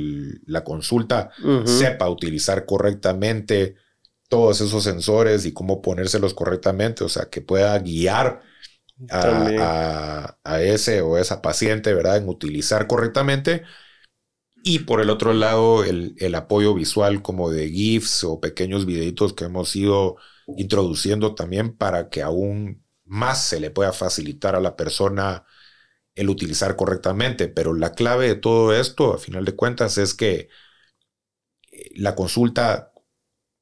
[0.46, 1.30] la consulta,
[1.64, 3.76] sepa utilizar correctamente
[4.28, 8.42] todos esos sensores y cómo ponérselos correctamente, o sea, que pueda guiar
[9.11, 12.16] a, ese o esa paciente, ¿verdad?
[12.16, 13.62] En utilizar correctamente.
[14.64, 19.32] Y por el otro lado, el, el, apoyo visual como de GIFs o pequeños videitos
[19.32, 20.16] que hemos ido
[20.57, 25.44] introduciendo también para que aún más se le pueda facilitar a la persona
[26.16, 27.48] el utilizar correctamente.
[27.48, 30.48] Pero la clave de todo esto, a final de cuentas, es que
[31.72, 32.92] eh, la consulta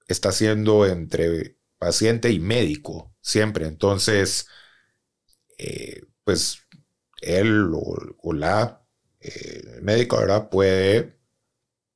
[0.08, 3.66] está siendo entre paciente y médico siempre.
[3.66, 4.48] Entonces,
[5.58, 6.60] eh, pues
[7.20, 8.84] él o, la
[9.20, 10.50] eh, médico ¿verdad?
[10.50, 11.18] puede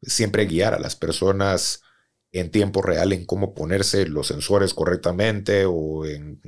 [0.03, 1.83] siempre guiar a las personas
[2.33, 6.41] en tiempo real en cómo ponerse los sensores correctamente o en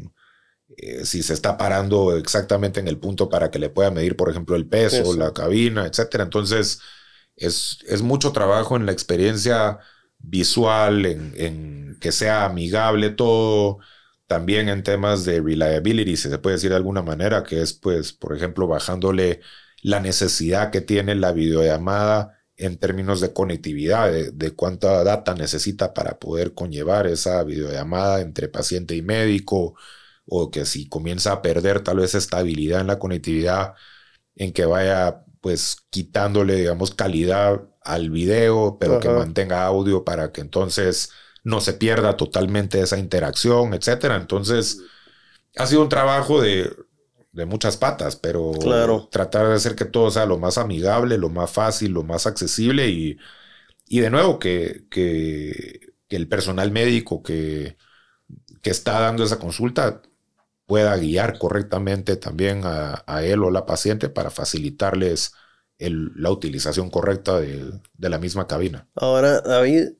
[0.82, 4.30] eh, si se está parando exactamente en el punto para que le pueda medir, por
[4.30, 6.24] ejemplo, el peso, la cabina, etcétera.
[6.24, 6.80] Entonces,
[7.36, 9.78] es, es, mucho trabajo en la experiencia
[10.18, 13.78] visual, en, que sea amigable todo,
[14.26, 18.12] también en temas de reliability, si se puede decir de alguna manera, que es, pues,
[18.12, 19.40] por ejemplo, bajándole
[19.82, 25.94] la necesidad que tiene la videollamada en términos de conectividad, de, de, cuánta data necesita
[25.94, 29.74] para poder conllevar esa videollamada entre paciente y médico,
[30.30, 33.74] o que si comienza a perder tal vez estabilidad en la conectividad,
[34.36, 40.40] en que vaya pues quitándole, digamos, calidad al video, pero que mantenga audio para que
[40.40, 41.10] entonces
[41.44, 44.16] no se pierda totalmente esa interacción, etcétera.
[44.16, 44.82] Entonces,
[45.56, 46.70] ha sido un trabajo de,
[47.46, 48.52] muchas patas, pero
[49.10, 52.88] tratar de hacer que todo sea lo más amigable, lo más fácil, lo más accesible
[52.88, 53.18] y,
[53.88, 57.76] y de nuevo que, que, el personal médico que,
[58.62, 60.02] que está dando esa consulta
[60.70, 65.32] pueda guiar correctamente también a, él o la paciente para facilitarles
[65.78, 68.88] la utilización correcta de, la misma cabina.
[68.94, 69.94] Ahora, David,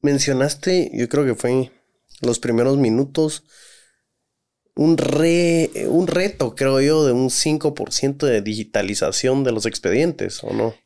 [0.00, 1.72] mencionaste, yo creo que fue
[2.20, 3.42] los primeros minutos,
[4.76, 10.52] un, re, un reto, creo yo, de un 5% de digitalización de los expedientes, ¿o
[10.52, 10.76] no?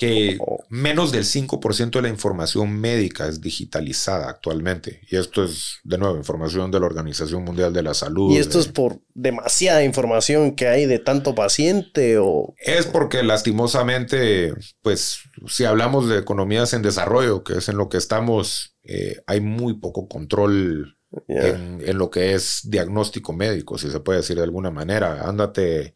[0.00, 0.38] Que
[0.70, 5.02] menos del 5% de la información médica es digitalizada actualmente.
[5.10, 8.32] Y esto es, de nuevo, información de la Organización Mundial de la Salud.
[8.32, 12.54] ¿Y esto es por demasiada información que hay de tanto paciente o...?
[12.56, 17.98] Es porque lastimosamente, pues, si hablamos de economías en desarrollo, que es en lo que
[17.98, 20.96] estamos, eh, hay muy poco control
[21.28, 25.28] en, en, lo que es diagnóstico médico, si se puede decir de alguna manera.
[25.28, 25.94] Ándate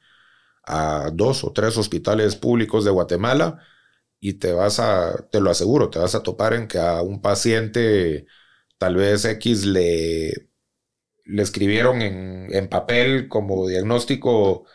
[0.67, 3.63] a dos o tres hospitales públicos de Guatemala
[4.25, 7.21] y te vas a, te lo aseguro, te vas a topar en que a un
[7.21, 8.27] paciente
[8.79, 10.49] tal vez X le,
[11.27, 14.67] le escribieron en, papel como diagnóstico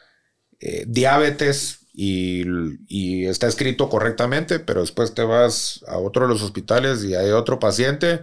[0.60, 2.43] eh, diabetes y,
[2.88, 7.32] y, está escrito correctamente, pero después te vas a otro de los hospitales y hay
[7.32, 8.22] otro paciente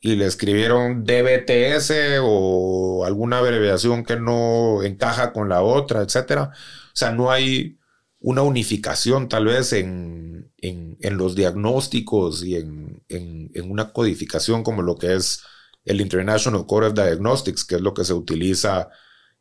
[0.00, 6.52] y le escribieron DBTS o alguna abreviación que no encaja con la otra, etcétera.
[6.54, 7.78] O sea, no hay
[8.20, 10.31] una unificación tal vez en,
[10.62, 13.02] los diagnósticos y en,
[13.64, 15.42] una codificación como lo que es
[15.84, 18.88] el International Code of Diagnostics, que es lo que se utiliza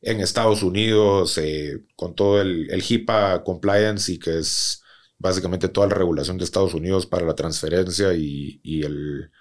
[0.01, 4.81] en Estados Unidos eh, con todo el, HIPAA compliance y que es
[5.19, 9.31] básicamente toda la regulación de Estados Unidos para la transferencia y, el,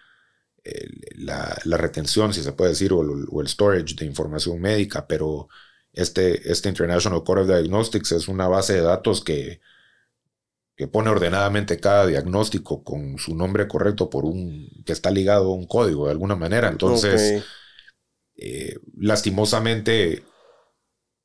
[1.17, 5.49] la, retención, si se puede decir, o el, o el storage de información médica, pero
[5.95, 9.61] este, este International Core of Diagnostics es una base de datos que,
[10.81, 15.55] que pone ordenadamente cada diagnóstico con su nombre correcto por un que está ligado a
[15.55, 16.71] un código de alguna manera.
[16.71, 17.45] Entonces,
[18.35, 20.25] eh, lastimosamente,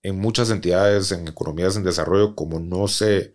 [0.01, 3.33] en muchas entidades, en economías en desarrollo, como no se,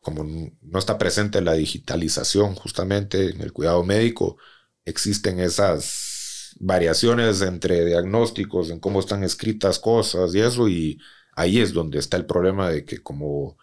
[0.00, 0.22] como
[0.62, 4.36] no está presente la digitalización justamente en el cuidado médico,
[4.84, 11.00] existen esas variaciones entre diagnósticos, en cómo están escritas cosas y eso, y
[11.34, 13.58] ahí es donde está el problema de que como,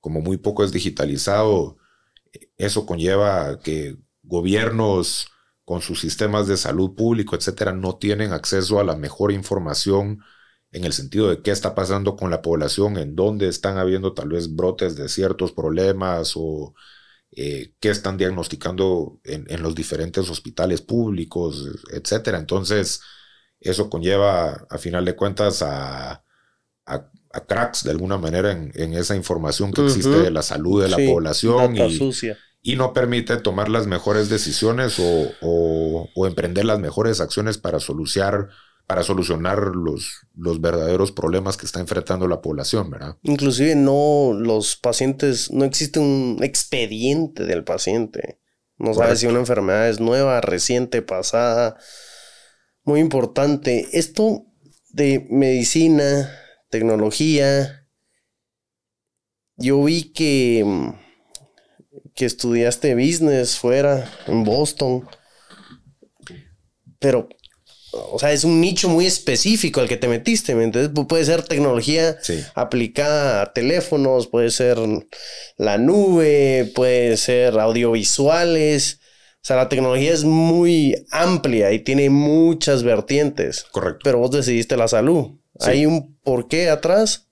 [0.00, 1.78] como muy poco es digitalizado,
[2.56, 5.28] eso conlleva que gobiernos
[5.64, 10.20] con sus sistemas de salud público, etcétera, no tienen acceso a la mejor información
[10.72, 14.28] en el sentido de qué está pasando con la población, en dónde están habiendo tal
[14.30, 16.74] vez brotes de ciertos problemas o
[17.32, 22.38] eh, qué están diagnosticando en, los diferentes hospitales públicos, etcétera.
[22.38, 23.02] Entonces,
[23.60, 26.24] eso conlleva, a final de cuentas, a,
[27.46, 31.76] cracks de alguna manera en, esa información que existe de la salud de la población
[31.76, 32.16] y,
[32.62, 38.48] y no permite tomar las mejores decisiones o, emprender las mejores acciones para solucionar,
[38.86, 43.16] para solucionar los, los verdaderos problemas que está enfrentando la población, ¿verdad?
[43.22, 48.40] Inclusive no, los pacientes, no existe un expediente del paciente.
[48.76, 51.76] No sabe si una enfermedad es nueva, reciente, pasada.
[52.84, 53.88] Muy importante.
[53.92, 54.46] Esto
[54.88, 56.30] de medicina,
[56.70, 57.86] tecnología,
[59.56, 60.64] yo vi que
[62.14, 65.08] que estudiaste business fuera, en Boston.
[66.98, 67.28] Pero,
[67.92, 71.06] o sea, es un nicho muy específico al que te metiste, ¿me entiendes?
[71.06, 72.18] Puede ser tecnología
[72.54, 74.78] aplicada a teléfonos, puede ser
[75.56, 78.99] la nube, puede ser audiovisuales.
[79.42, 83.64] O sea, la tecnología es muy amplia y tiene muchas vertientes.
[83.72, 84.00] Correcto.
[84.04, 85.38] Pero vos decidiste la salud.
[85.60, 87.28] ¿Hay un porqué atrás?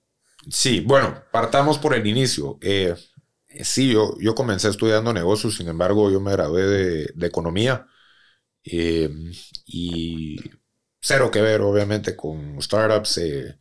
[0.49, 2.57] Sí, bueno, partamos por el inicio.
[2.61, 2.95] Eh,
[3.47, 7.85] eh, sí, yo, yo comencé estudiando negocios, sin embargo, yo me gradué de, economía
[8.63, 9.31] em,
[9.65, 10.37] y
[10.99, 13.17] cero que ver, obviamente, con startups.
[13.19, 13.59] Eh,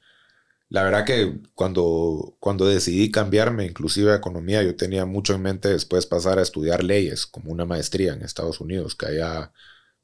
[0.70, 5.68] la verdad que cuando, cuando decidí cambiarme, inclusive a economía, yo tenía mucho en mente
[5.68, 9.52] después pasar a estudiar leyes como una maestría en Estados Unidos, que allá,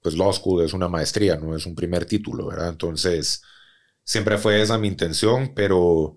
[0.00, 2.70] pues law school es una maestría, no es un primer título, ¿verdad?
[2.70, 3.42] Entonces,
[4.04, 6.16] siempre fue esa mi intención, pero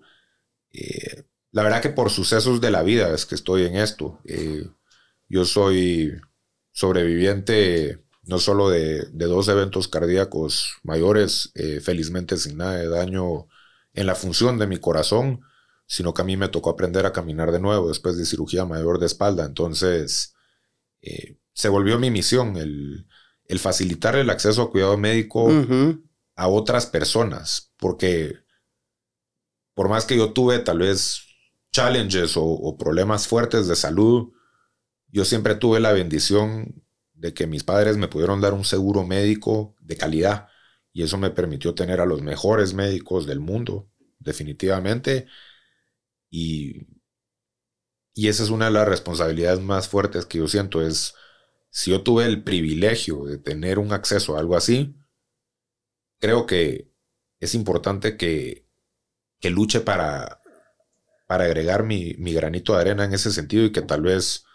[0.72, 4.20] eh, la verdad que por sucesos de la vida es que estoy en esto.
[4.26, 4.66] Eh,
[5.28, 6.20] yo soy
[6.72, 13.48] sobreviviente no solo de, dos eventos cardíacos mayores, eh, felizmente sin nada de daño
[13.98, 15.40] en la función de mi corazón,
[15.88, 19.00] sino que a mí me tocó aprender a caminar de nuevo después de cirugía mayor
[19.00, 19.44] de espalda.
[19.44, 20.36] Entonces,
[21.02, 23.08] eh, se volvió mi misión el,
[23.58, 25.50] facilitar el acceso a cuidado médico
[26.36, 28.36] a otras personas, porque
[29.74, 31.22] por más que yo tuve tal vez
[31.72, 34.32] challenges o, problemas fuertes de salud,
[35.08, 36.84] yo siempre tuve la bendición
[37.14, 40.47] de que mis padres me pudieron dar un seguro médico de calidad
[40.98, 43.88] y eso me permitió tener a los mejores médicos del mundo,
[44.18, 45.28] definitivamente.
[46.28, 46.88] Y,
[48.14, 51.14] y esa es una de las responsabilidades más fuertes que yo siento, es
[51.70, 54.96] si yo tuve el privilegio de tener un acceso a algo así,
[56.18, 56.90] creo que
[57.38, 58.66] es importante que,
[59.38, 60.42] que luche para,
[61.28, 64.46] para agregar mi, granito de arena en ese sentido y que tal vez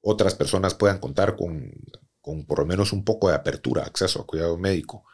[0.00, 1.74] otras personas puedan contar con,
[2.22, 5.04] con por lo menos un poco de apertura, acceso a cuidado médico.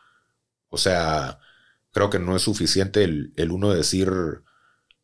[0.71, 1.39] O sea,
[1.93, 4.11] creo que no es suficiente el, uno decir,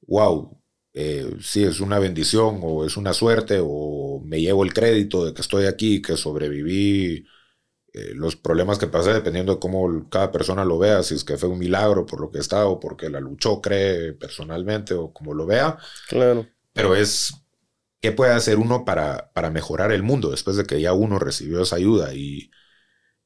[0.07, 0.61] wow,
[0.95, 5.35] eh, sí, es una bendición o es una suerte o me llevo el crédito de
[5.35, 7.27] que estoy aquí, que sobreviví
[7.93, 11.37] eh, los problemas que pasé, dependiendo de cómo cada persona lo vea, si es que
[11.37, 15.35] fue un milagro por lo que está o porque la luchó, cree personalmente o como
[15.35, 15.79] lo vea.
[16.09, 16.47] Claro.
[16.73, 17.35] Pero es,
[18.01, 21.63] ¿qué puede hacer uno para, para mejorar el mundo después de que ya uno recibió
[21.63, 22.15] esa ayuda?
[22.15, 22.51] Y,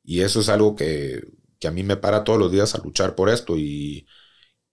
[0.05, 1.23] y eso es algo que,
[1.61, 3.57] que, a mí me para todos los días a luchar por esto.
[3.57, 4.07] Y,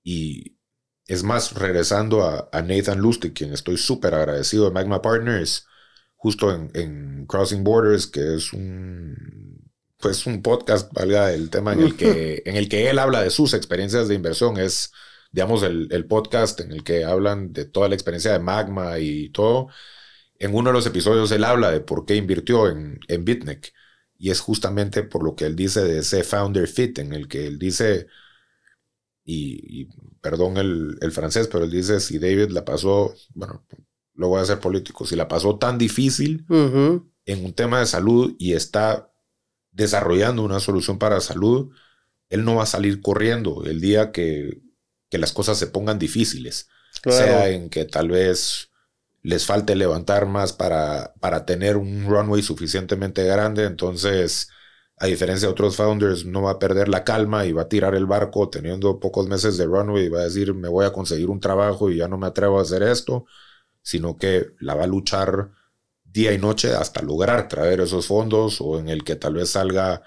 [0.03, 0.57] y
[1.05, 5.67] es más, regresando a, a Nathan Lustig, quien estoy súper agradecido de Magma Partners,
[6.15, 9.57] justo en, en Crossing Borders, que es un
[9.99, 13.29] pues un podcast, valga el tema en el que, en el que él habla de
[13.29, 14.57] sus experiencias de inversión.
[14.57, 14.91] Es,
[15.31, 19.69] digamos, el, podcast en el que hablan de toda la experiencia de Magma y todo.
[20.39, 23.25] En uno de los episodios él habla de por qué invirtió en, en.
[24.17, 27.47] Y es justamente por lo que él dice de ese founder fit, en el que
[27.47, 28.07] él dice,
[29.23, 29.85] y,
[30.21, 33.65] perdón el, francés, pero él dice, si David la pasó, bueno,
[34.13, 38.35] lo voy a hacer político, si la pasó tan difícil en un tema de salud
[38.39, 39.11] y está
[39.71, 41.71] desarrollando una solución para salud,
[42.29, 44.61] él no va a salir corriendo el día que,
[45.11, 46.67] las cosas se pongan difíciles.
[47.03, 48.69] Sea en que tal vez
[49.27, 53.65] les falte levantar más para, para tener un runway suficientemente grande.
[53.65, 54.49] Entonces,
[54.97, 57.93] a diferencia de otros founders, no va a perder la calma y va a tirar
[57.93, 61.29] el barco teniendo pocos meses de runway y va a decir, me voy a conseguir
[61.29, 63.25] un trabajo y ya no me atrevo a hacer esto,
[63.81, 65.51] sino que la va a luchar
[66.05, 70.03] día y noche hasta lograr traer esos fondos o en el que tal vez salga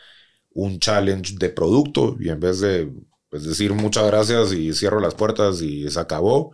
[0.52, 2.90] un challenge de producto y en vez de
[3.28, 6.52] pues, decir muchas gracias y cierro las puertas y se acabó,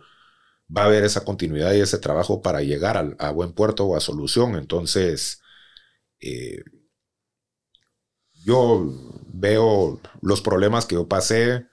[0.75, 4.01] va a haber esa continuidad y ese trabajo para llegar a, buen puerto o a
[4.01, 4.55] solución.
[4.55, 5.41] Entonces,
[6.19, 6.63] eh,
[8.43, 8.91] yo
[9.27, 11.67] veo los problemas que yo pasé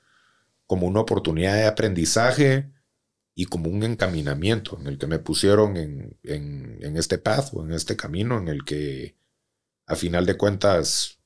[0.67, 2.73] como una oportunidad de aprendizaje
[3.35, 7.73] y como un encaminamiento en el que me pusieron en, en, este path o en
[7.73, 9.17] este camino en el que
[9.87, 11.19] a final de cuentas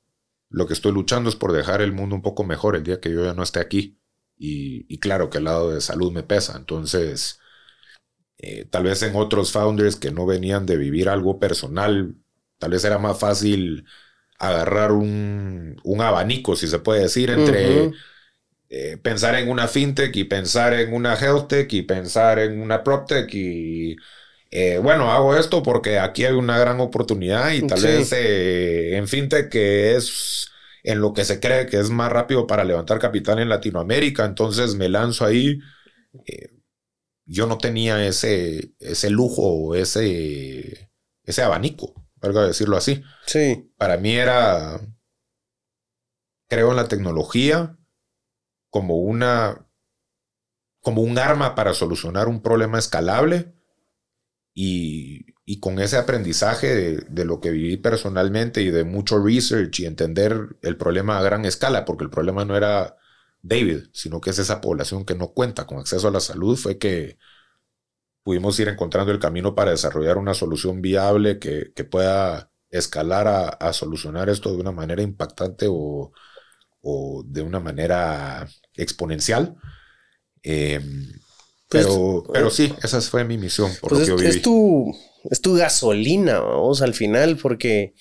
[0.49, 3.13] lo que estoy luchando es por dejar el mundo un poco mejor el día que
[3.13, 3.99] yo ya no esté aquí.
[4.41, 6.57] Y, claro que el lado de salud me pesa.
[6.57, 7.41] Entonces,
[8.39, 12.15] eh, tal vez en otros founders que no venían de vivir algo personal
[12.59, 13.85] tal vez era más fácil
[14.39, 17.91] agarrar un, abanico, si se puede decir, entre
[18.69, 23.33] eh, pensar en una fintech y pensar en una healthtech y pensar en una proptech
[23.35, 23.97] y
[24.51, 29.09] eh, bueno, hago esto porque aquí hay una gran oportunidad y tal vez eh, en
[29.09, 30.49] fintech que es
[30.85, 34.75] en lo que se cree que es más rápido para levantar capital en Latinoamérica, entonces
[34.77, 35.59] me lanzo ahí.
[37.29, 40.91] Yo no tenía ese, ese lujo o ese,
[41.23, 43.03] ese abanico valga decirlo así.
[43.27, 43.73] Sí.
[43.77, 44.81] Para mí era,
[46.49, 47.77] creo en la tecnología
[48.71, 49.67] como una,
[50.81, 53.55] como un arma para solucionar un problema escalable
[54.55, 55.27] y,
[55.61, 60.77] con ese aprendizaje de, lo que viví personalmente y de mucho research y entender el
[60.77, 62.97] problema a gran escala, porque el problema no era
[63.43, 66.79] David, sino que es esa población que no cuenta con acceso a la salud, fue
[66.79, 67.19] que
[68.23, 74.29] pudimos ir encontrando el camino para desarrollar una solución viable que, pueda escalar a, solucionar
[74.29, 76.13] esto de una manera impactante o,
[77.27, 79.57] de una manera exponencial.
[80.43, 81.11] Em,
[81.69, 83.71] pues, pero, pero sí, esa fue mi misión.
[83.81, 84.95] Por pues lo que es, tu,
[85.31, 87.95] es tu gasolina, vamos, al final, porque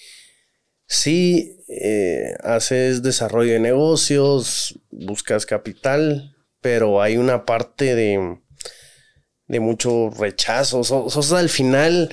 [0.85, 8.39] sí eh, haces desarrollo de negocios, buscas capital, pero hay una parte de
[9.47, 10.84] de mucho rechazo.
[10.84, 12.09] Sea, al final,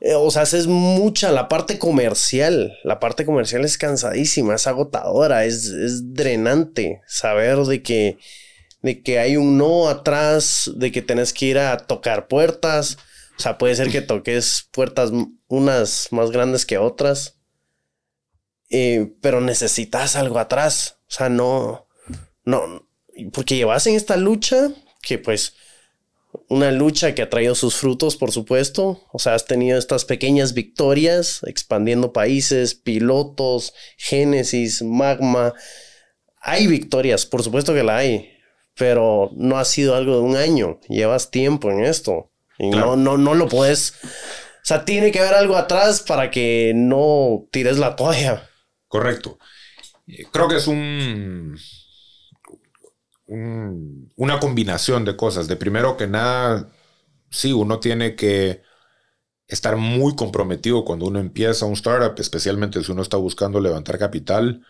[0.00, 2.72] eh, o sea, haces mucha la parte comercial.
[2.84, 8.18] La parte comercial es cansadísima, es agotadora, es, drenante saber de que,
[8.82, 12.98] de que hay un no atrás, de que tenés que ir a tocar puertas.
[13.38, 15.10] O sea, puede ser que toques puertas
[15.48, 17.39] unas más grandes que otras.
[18.70, 20.98] Eh, pero necesitas algo atrás.
[21.08, 21.88] O sea, no,
[22.44, 22.88] no,
[23.32, 24.70] porque llevas en esta lucha
[25.02, 25.54] que pues
[26.48, 29.02] una lucha que ha traído sus frutos, por supuesto.
[29.12, 35.54] O sea, has tenido estas pequeñas victorias, expandiendo países, pilotos, Génesis, Magma.
[36.40, 38.30] Hay victorias, por supuesto que la hay,
[38.76, 40.80] pero no ha sido algo de un año.
[40.88, 43.94] Llevas tiempo en esto y no, no, no lo puedes.
[44.02, 48.49] O sea, tiene que haber algo atrás para que no tires la toalla.
[48.90, 49.38] Correcto.
[50.32, 51.56] Creo que es un
[54.16, 55.48] una combinación de cosas.
[55.48, 56.68] De primero que nada,
[57.30, 58.62] sí, uno tiene que
[59.48, 64.66] estar muy comprometido cuando uno empieza un startup, especialmente si uno está buscando levantar capital.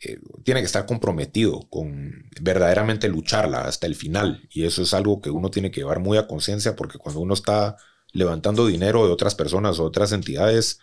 [0.00, 4.48] Eh, tiene que estar comprometido con verdaderamente lucharla hasta el final.
[4.50, 7.34] Y eso es algo que uno tiene que llevar muy a conciencia porque cuando uno
[7.34, 7.76] está
[8.12, 10.80] levantando dinero de otras personas o otras entidades,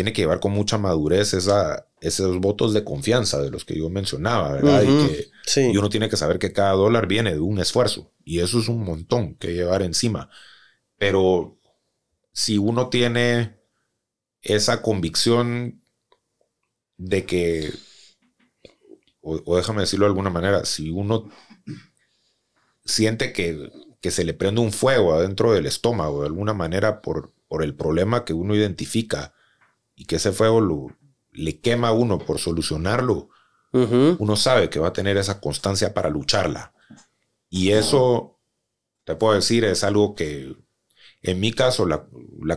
[0.00, 3.90] tiene que llevar con mucha madurez esa, esos votos de confianza de los que yo
[3.90, 4.82] mencionaba, ¿verdad?
[4.82, 8.60] y, que, uno tiene que saber que cada dólar viene de un esfuerzo y eso
[8.60, 10.30] es un montón que llevar encima.
[10.96, 11.58] Pero
[12.32, 13.58] si uno tiene
[14.40, 15.82] esa convicción
[16.96, 17.70] de que,
[19.20, 21.28] o, déjame decirlo de alguna manera, si uno
[22.86, 23.70] siente que,
[24.00, 27.74] que, se le prende un fuego adentro del estómago de alguna manera por, por el
[27.74, 29.34] problema que uno identifica,
[30.00, 30.86] y que ese fuego lo,
[31.30, 33.28] le quema a uno por solucionarlo,
[33.70, 36.72] uno sabe que va a tener esa constancia para lucharla.
[37.50, 38.40] Y eso,
[39.04, 40.56] te puedo decir, es algo que
[41.20, 42.08] en mi caso la,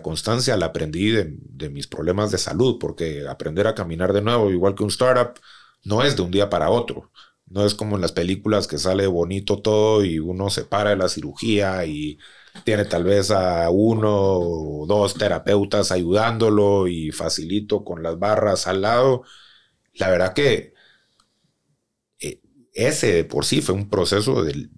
[0.02, 4.50] constancia la aprendí de, de, mis problemas de salud, porque aprender a caminar de nuevo,
[4.50, 5.38] igual que un startup,
[5.84, 7.12] no es de un día para otro.
[7.46, 10.96] No es como en las películas que sale bonito todo y uno se para de
[10.96, 12.20] la cirugía y
[12.64, 18.82] tiene tal vez a uno o dos terapeutas ayudándolo y facilito con las barras al
[18.82, 19.24] lado.
[19.94, 20.74] La verdad que
[22.20, 22.42] eh,
[22.74, 24.70] ese por sí fue un proceso de,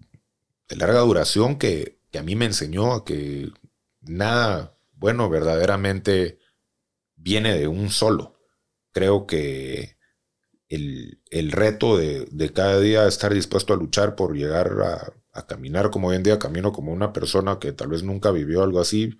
[0.70, 3.50] larga duración que, a mí me enseñó a que
[4.00, 6.40] nada bueno verdaderamente
[7.18, 8.40] viene de un solo.
[8.94, 9.95] Creo que
[10.70, 15.92] el, reto de, de, cada día estar dispuesto a luchar por llegar a, a caminar
[15.92, 19.18] como hoy en día camino como una persona que tal vez nunca vivió algo así,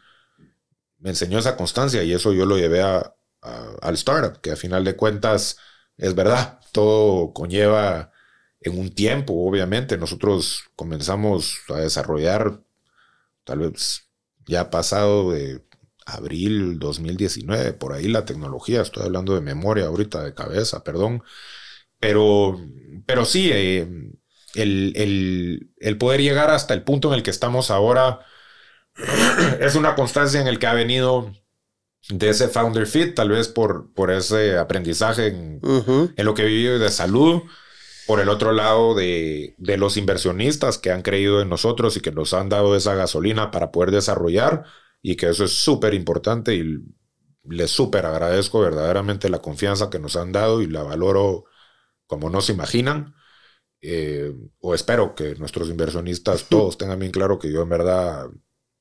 [1.00, 3.16] me enseñó esa constancia y eso yo lo llevé a,
[3.82, 5.58] al startup, que a final de cuentas
[5.98, 8.12] es verdad, todo conlleva
[8.60, 9.98] en un tiempo, obviamente.
[9.98, 12.64] Nosotros comenzamos a desarrollar,
[13.44, 14.10] tal vez
[14.48, 15.65] ya pasado de
[16.06, 21.24] abril 2019, por ahí la tecnología, estoy hablando de memoria ahorita, de cabeza, perdón,
[22.00, 22.60] pero,
[23.06, 23.88] pero sí, eh,
[24.54, 28.20] el, poder llegar hasta el punto en el que estamos ahora
[29.60, 31.34] es una constancia en el que ha venido
[32.10, 35.60] de ese founder fit, tal vez por, por ese aprendizaje en,
[36.18, 37.42] lo que he vivido de salud,
[38.06, 42.12] por el otro lado de, de, los inversionistas que han creído en nosotros y que
[42.12, 44.66] nos han dado esa gasolina para poder desarrollar
[45.08, 46.80] y que eso es súper importante y
[47.44, 51.46] les súper agradezco verdaderamente la confianza que nos han dado y la valoro
[52.08, 53.14] como no se imaginan.
[53.82, 58.26] Eh, o espero que nuestros inversionistas todos tengan bien claro que yo en verdad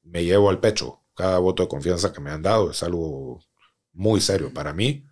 [0.03, 2.71] me llevo al pecho cada voto de confianza que me han dado.
[2.71, 3.45] Es algo
[3.93, 5.05] muy serio para mí.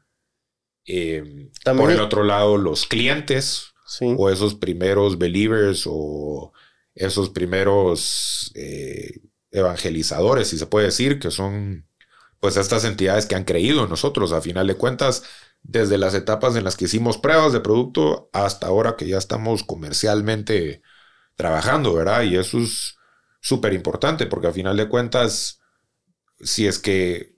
[0.87, 6.55] Eh, por el otro lado, los clientes o esos primeros believers o
[6.95, 9.21] esos primeros eh,
[9.53, 11.87] evangelizadores, si se puede decir, que son
[12.41, 14.33] pues estas entidades que han creído en nosotros.
[14.33, 15.23] A final de cuentas,
[15.63, 19.63] desde las etapas en las que hicimos pruebas de producto hasta ahora que ya estamos
[19.63, 20.83] comercialmente
[21.37, 22.23] trabajando, ¿verdad?
[22.23, 22.97] Y eso es
[23.41, 25.61] súper importante porque a final de cuentas,
[26.41, 27.37] si es que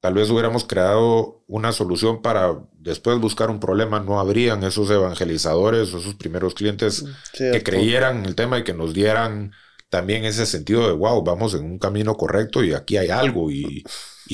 [0.00, 5.92] tal vez hubiéramos creado una solución para después buscar un problema, no habrían esos evangelizadores
[5.92, 9.52] o esos primeros clientes que creyeran en el tema y que nos dieran
[9.88, 13.84] también ese sentido de, wow, vamos en un camino correcto y aquí hay algo y,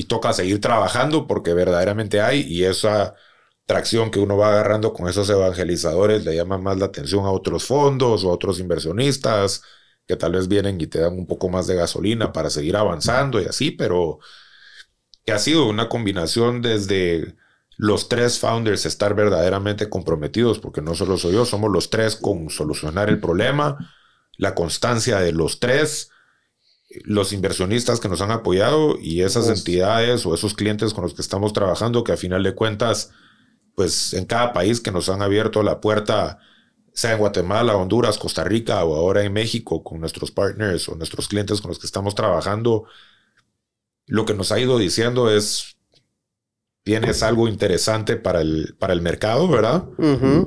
[0.09, 3.15] toca seguir trabajando porque verdaderamente hay y esa
[3.65, 7.65] tracción que uno va agarrando con esos evangelizadores le llama más la atención a otros
[7.65, 9.61] fondos o a otros inversionistas
[10.05, 13.41] que tal vez vienen y te dan un poco más de gasolina para seguir avanzando
[13.41, 14.19] y así, pero
[15.25, 17.35] que ha sido una combinación desde
[17.77, 22.49] los tres founders estar verdaderamente comprometidos, porque no solo soy yo, somos los tres con
[22.49, 23.77] solucionar el problema,
[24.37, 26.09] la constancia de los tres,
[27.03, 31.21] los inversionistas que nos han apoyado y esas entidades o esos clientes con los que
[31.21, 33.11] estamos trabajando que a final de cuentas,
[33.75, 36.39] pues en cada país que nos han abierto la puerta,
[36.93, 41.27] sea en Guatemala, Honduras, Costa Rica o ahora en México con nuestros partners o nuestros
[41.27, 42.85] clientes con los que estamos trabajando,
[44.07, 45.75] lo que nos ha ido diciendo es,
[46.83, 49.85] tienes algo interesante para el, para el mercado, ¿verdad?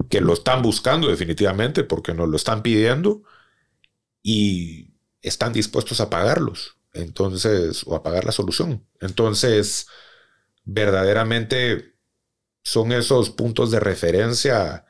[0.08, 3.22] Que lo están buscando definitivamente porque nos lo están pidiendo
[4.22, 6.76] y están dispuestos a pagarlos.
[6.92, 8.86] Entonces, o a pagar la solución.
[9.00, 9.86] Entonces,
[10.64, 11.94] verdaderamente
[12.62, 14.84] son esos puntos de referencia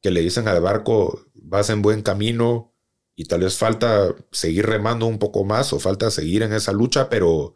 [0.00, 2.74] que le dicen al barco, vas en buen camino
[3.14, 7.10] y tal vez falta seguir remando un poco más o falta seguir en esa lucha,
[7.10, 7.54] pero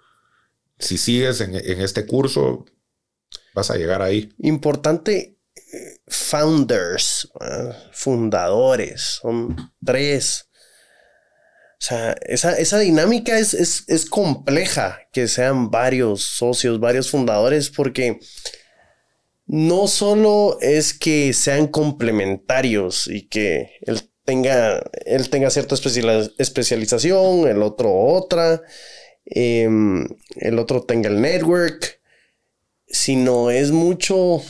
[0.78, 2.66] si sigues en, este curso,
[3.54, 4.32] vas a llegar ahí.
[4.38, 7.32] Importante, eh, founders,
[7.92, 10.50] fundadores, son tres
[11.84, 18.20] sea, esa, dinámica es, es, compleja, que sean varios socios, varios fundadores, porque
[19.46, 25.74] no solo es que sean complementarios y que él tenga, él tenga cierta
[26.38, 28.62] especialización, el otro otra,
[29.26, 32.00] em, el otro tenga el network,
[32.86, 34.42] sino es mucho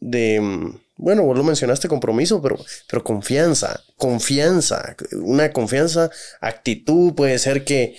[0.00, 7.64] de bueno, vos lo mencionaste compromiso, pero, pero confianza, confianza, una confianza, actitud, puede ser
[7.64, 7.96] que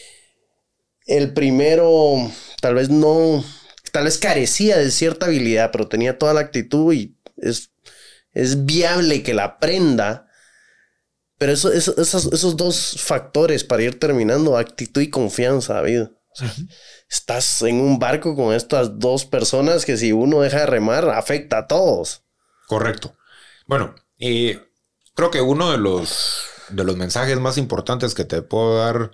[1.07, 2.31] el primero
[2.61, 3.43] tal vez no,
[3.91, 7.71] tal vez carecía de cierta habilidad, pero tenía toda la actitud y es,
[8.33, 10.27] es viable que la aprenda.
[11.39, 16.03] Pero eso, esos, dos factores para ir terminando, actitud y confianza, David.
[17.09, 21.57] Estás en un barco con estas dos personas que si uno deja de remar, afecta
[21.57, 22.23] a todos.
[22.71, 23.17] Correcto.
[23.67, 29.11] Bueno, creo que uno de los, de los mensajes más importantes que te puedo dar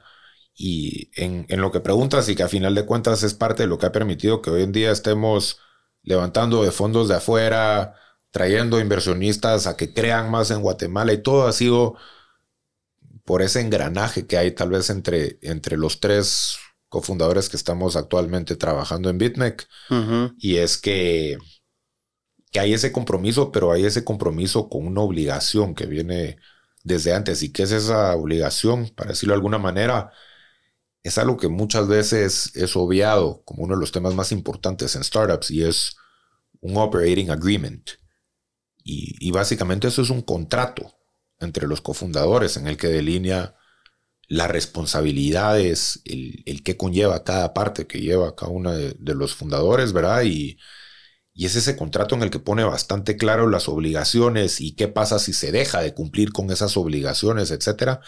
[0.54, 3.80] y en, lo que preguntas y que a final de cuentas es parte de lo
[3.80, 5.58] que ha permitido que hoy en día estemos
[6.04, 7.96] levantando de fondos de afuera,
[8.30, 11.96] trayendo inversionistas a que crean más en Guatemala y todo ha sido
[13.26, 18.56] por ese engranaje que hay tal vez entre, entre los tres cofundadores que estamos actualmente
[18.56, 19.68] trabajando en BitMEC.
[20.38, 21.40] Y es que
[22.52, 26.38] que hay ese compromiso, pero hay ese compromiso con una obligación que viene
[26.84, 27.44] desde antes.
[27.44, 28.90] ¿Y qué es esa obligación?
[28.90, 30.12] Para decirlo de alguna manera,
[31.04, 35.04] es algo que muchas veces es obviado como uno de los temas más importantes en
[35.04, 35.98] startups y es
[36.62, 37.90] un operating agreement.
[38.90, 40.94] Y, básicamente eso es un contrato
[41.40, 43.56] entre los cofundadores en el que delinea
[44.30, 49.92] las responsabilidades, el, que conlleva cada parte que lleva cada uno de, de los fundadores,
[49.94, 50.24] ¿verdad?
[50.24, 50.58] Y,
[51.38, 55.20] y es ese contrato en el que pone bastante claro las obligaciones y qué pasa
[55.20, 58.02] si se deja de cumplir con esas obligaciones, etcétera,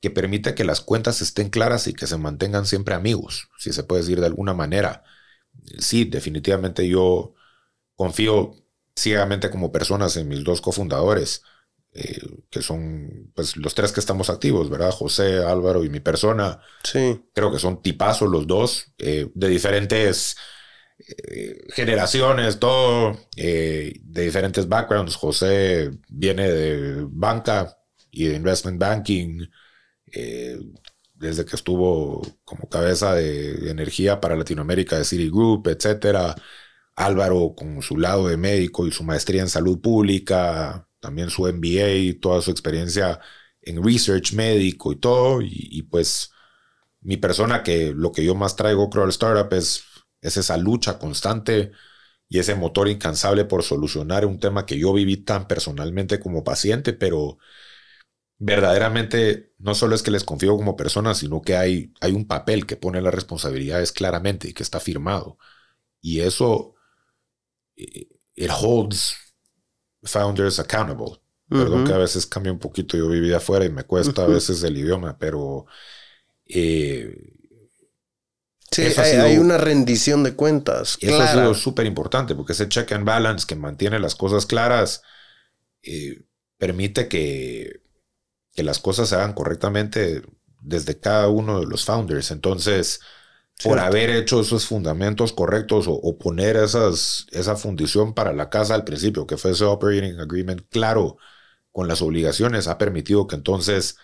[0.00, 3.84] que permite que las cuentas estén claras y que se mantengan siempre amigos, si se
[3.84, 5.04] puede decir de alguna manera.
[5.78, 7.34] Sí, definitivamente yo
[7.94, 8.56] confío
[8.96, 11.42] ciegamente como personas en mis dos cofundadores,
[11.92, 14.90] eh, que son pues, los tres que estamos activos, ¿verdad?
[14.90, 16.60] José, Álvaro y mi persona.
[16.82, 17.22] Sí.
[17.32, 20.36] Creo que son tipazos los dos, eh, de diferentes
[21.74, 25.16] generaciones, todo eh, de diferentes backgrounds.
[25.16, 27.78] José viene de banca
[28.10, 29.46] y de investment banking,
[30.12, 30.58] eh,
[31.14, 36.34] desde que estuvo como cabeza de, energía para Latinoamérica de Citigroup, etcétera.
[36.96, 41.90] Álvaro con su lado de médico y su maestría en salud pública, también su MBA
[41.92, 43.20] y toda su experiencia
[43.62, 45.40] en research médico y todo.
[45.42, 46.30] Y, pues
[47.02, 49.84] mi persona que lo que yo más traigo creo al startup es,
[50.20, 51.72] es esa lucha constante
[52.28, 56.92] y ese motor incansable por solucionar un tema que yo viví tan personalmente como paciente,
[56.92, 57.38] pero
[58.38, 62.66] verdaderamente no solo es que les confío como persona, sino que hay, hay un papel
[62.66, 65.38] que pone las responsabilidades claramente y que está firmado.
[66.00, 66.74] Y eso
[67.76, 69.16] it holds
[70.02, 71.20] founders accountable.
[71.48, 74.62] Perdón que a veces cambia un poquito, yo viví afuera y me cuesta a veces
[74.64, 75.66] el idioma, pero...
[76.44, 77.35] Eh,
[78.70, 80.98] sí, hay, una rendición de cuentas.
[81.00, 85.02] Eso ha sido súper importante porque ese check and balance que mantiene las cosas claras
[85.82, 86.22] eh,
[86.58, 87.80] permite que,
[88.52, 90.22] que las cosas se hagan correctamente
[90.60, 92.30] desde cada uno de los founders.
[92.30, 93.00] Entonces,
[93.62, 98.84] por haber hecho esos fundamentos correctos o, poner esas, esa fundición para la casa al
[98.84, 101.16] principio, que fue ese operating agreement claro
[101.72, 103.96] con las obligaciones, ha permitido que entonces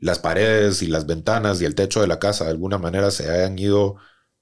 [0.00, 3.30] las paredes y las ventanas y el techo de la casa de alguna manera se
[3.30, 3.96] hayan ido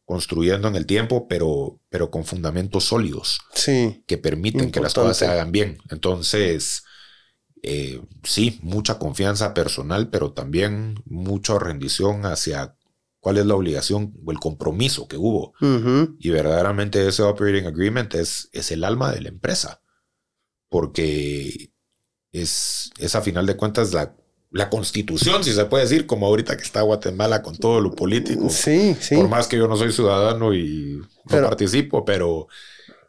[0.05, 5.19] construyendo en el tiempo, pero, pero con fundamentos sólidos sí, que permiten que las cosas
[5.19, 5.79] se hagan bien.
[5.91, 6.85] Entonces,
[7.63, 12.75] eh, sí, mucha confianza personal, pero también mucha rendición hacia
[13.21, 15.53] cuál es la obligación o el compromiso que hubo.
[16.19, 19.83] Y verdaderamente ese operating agreement es, es el alma de la empresa,
[20.71, 21.73] porque
[22.33, 24.17] es, es a final de cuentas la,
[24.51, 28.49] la constitución, si se puede decir, como ahorita que está Guatemala con todo lo político.
[28.49, 29.15] Sí, sí.
[29.15, 32.49] Por más que yo no soy ciudadano y no participo, pero...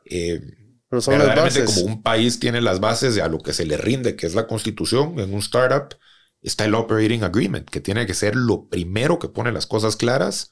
[0.06, 0.42] Eh,
[0.90, 4.26] verdaderamente como un país tiene las bases de a lo que se le rinde, que
[4.26, 5.96] es la constitución en un startup,
[6.42, 10.50] está el Operating Agreement, que tiene que ser lo primero que pone las cosas claras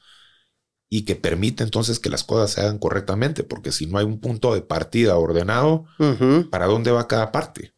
[0.90, 4.20] y que permite entonces que las cosas se hagan correctamente, porque si no hay un
[4.20, 5.86] punto de partida ordenado,
[6.52, 7.74] ¿para dónde va cada parte?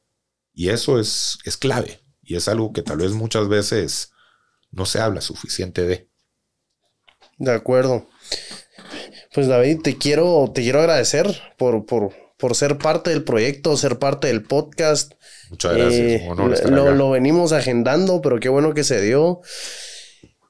[0.54, 4.12] Y eso es, es clave y es algo que tal vez muchas veces
[4.70, 6.08] no se habla suficiente de.
[7.40, 8.08] De acuerdo.
[9.34, 13.98] Pues David, te quiero, te quiero agradecer por, por, por ser parte del proyecto, ser
[13.98, 15.14] parte del podcast.
[15.50, 16.22] Muchas gracias.
[16.22, 19.42] Eh, lo, venimos agendando, pero qué bueno que se dio.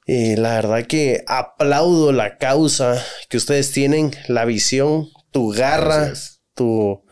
[0.05, 6.11] Y la verdad que aplaudo la causa que ustedes tienen, la visión, tu garra,
[6.55, 7.05] tu,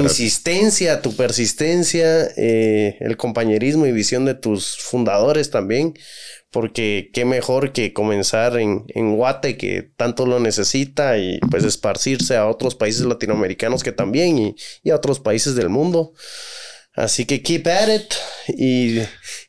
[0.00, 5.94] insistencia, tu persistencia, eh, el compañerismo y visión de tus fundadores también,
[6.50, 12.36] porque qué mejor que comenzar en, en Guate, que tanto lo necesita, y pues esparcirse
[12.36, 16.12] a otros países latinoamericanos que también, y, y a otros países del mundo.
[16.94, 18.14] Así que keep at it
[18.48, 19.00] y,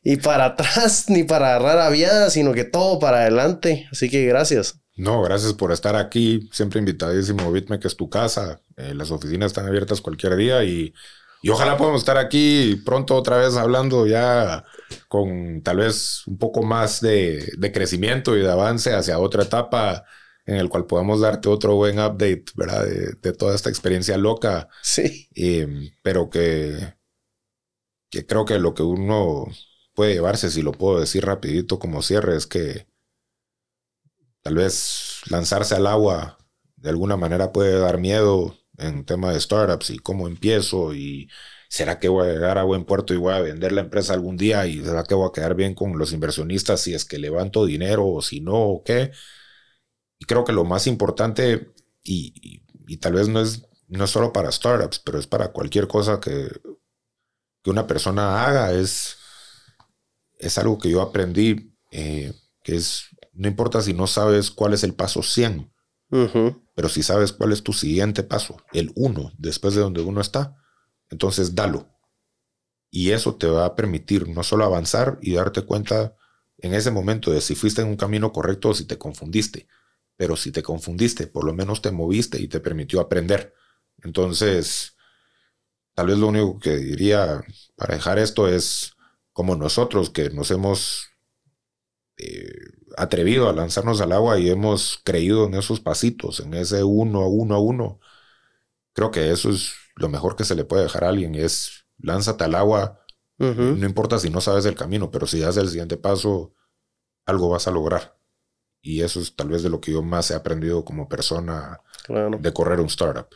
[0.01, 3.87] y para atrás ni para agarrar aviada, sino que todo para adelante.
[3.91, 4.82] Así que gracias.
[4.95, 6.47] No, gracias por estar aquí.
[6.51, 7.51] Siempre invitadísimo.
[7.51, 8.61] Bitme, que es tu casa.
[8.77, 10.93] Eh, las oficinas están abiertas cualquier día y,
[11.41, 14.63] y ojalá podamos estar aquí pronto otra vez hablando ya
[15.07, 20.05] con tal vez un poco más de, de crecimiento y de avance hacia otra etapa
[20.45, 22.85] en el cual podamos darte otro buen update, ¿verdad?
[22.85, 24.67] De, de toda esta experiencia loca.
[24.81, 25.27] Sí.
[26.03, 26.93] pero que
[28.09, 29.45] que creo que lo que uno
[29.93, 32.87] puede llevarse, si lo puedo decir rapidito como cierre, es que
[34.43, 36.39] tal vez lanzarse al agua
[36.77, 41.29] de alguna manera puede dar miedo en tema de startups y cómo empiezo y
[41.69, 44.37] será que voy a llegar a buen puerto y voy a vender la empresa algún
[44.37, 47.65] día y será que voy a quedar bien con los inversionistas si es que levanto
[47.65, 49.11] dinero o si no o qué.
[50.19, 54.33] Y creo que lo más importante y, y tal vez no es, no es solo
[54.33, 56.49] para startups, pero es para cualquier cosa que
[57.63, 59.17] que una persona haga es,
[60.37, 64.83] es algo que yo aprendí, eh, que es, no importa si no sabes cuál es
[64.83, 65.71] el paso 100,
[66.75, 70.55] pero si sabes cuál es tu siguiente paso, el 1, después de donde uno está,
[71.09, 71.89] entonces dalo.
[72.89, 76.15] Y eso te va a permitir no solo avanzar y darte cuenta
[76.59, 79.67] en ese momento de si fuiste en un camino correcto o si te confundiste.
[80.15, 83.53] Pero si te confundiste, por lo menos te moviste y te permitió aprender.
[84.03, 84.93] Entonces,
[85.93, 87.43] Tal vez lo único que diría
[87.75, 88.93] para dejar esto es
[89.31, 91.09] como nosotros que nos hemos
[92.17, 92.51] eh,
[92.97, 97.27] atrevido a lanzarnos al agua y hemos creído en esos pasitos, en ese uno a
[97.27, 97.99] uno a uno.
[98.93, 102.43] Creo que eso es lo mejor que se le puede dejar a alguien, es lánzate
[102.43, 102.99] al agua,
[103.37, 106.53] no importa si no sabes el camino, pero si das el siguiente paso,
[107.25, 108.17] algo vas a lograr.
[108.81, 112.53] Y eso es tal vez de lo que yo más he aprendido como persona de
[112.53, 113.27] correr un startup.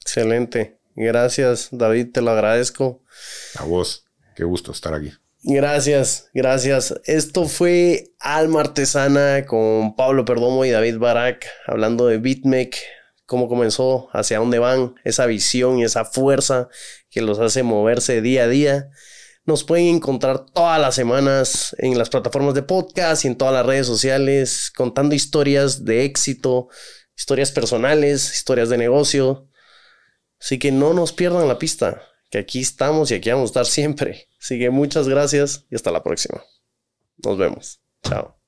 [0.00, 0.80] Excelente.
[0.96, 3.02] Gracias, David, te lo agradezco.
[3.56, 5.12] A vos, qué gusto estar aquí.
[5.46, 6.94] Gracias, gracias.
[7.04, 12.74] Esto fue Alma Artesana con Pablo Perdomo y David Barak hablando de BitMEC
[13.26, 16.68] cómo comenzó, hacia dónde van, esa visión y esa fuerza
[17.10, 18.90] que los hace moverse día a día.
[19.44, 23.66] Nos pueden encontrar todas las semanas en las plataformas de podcast y en todas las
[23.66, 26.68] redes sociales, contando historias de éxito,
[27.16, 29.50] historias personales, historias de negocio.
[30.40, 32.02] Así que no nos pierdan la pista,
[32.34, 34.26] que aquí estamos y aquí vamos a estar siempre.
[34.40, 36.42] Así que muchas gracias y hasta la próxima.
[37.18, 37.80] Nos vemos.
[38.02, 38.43] Chao.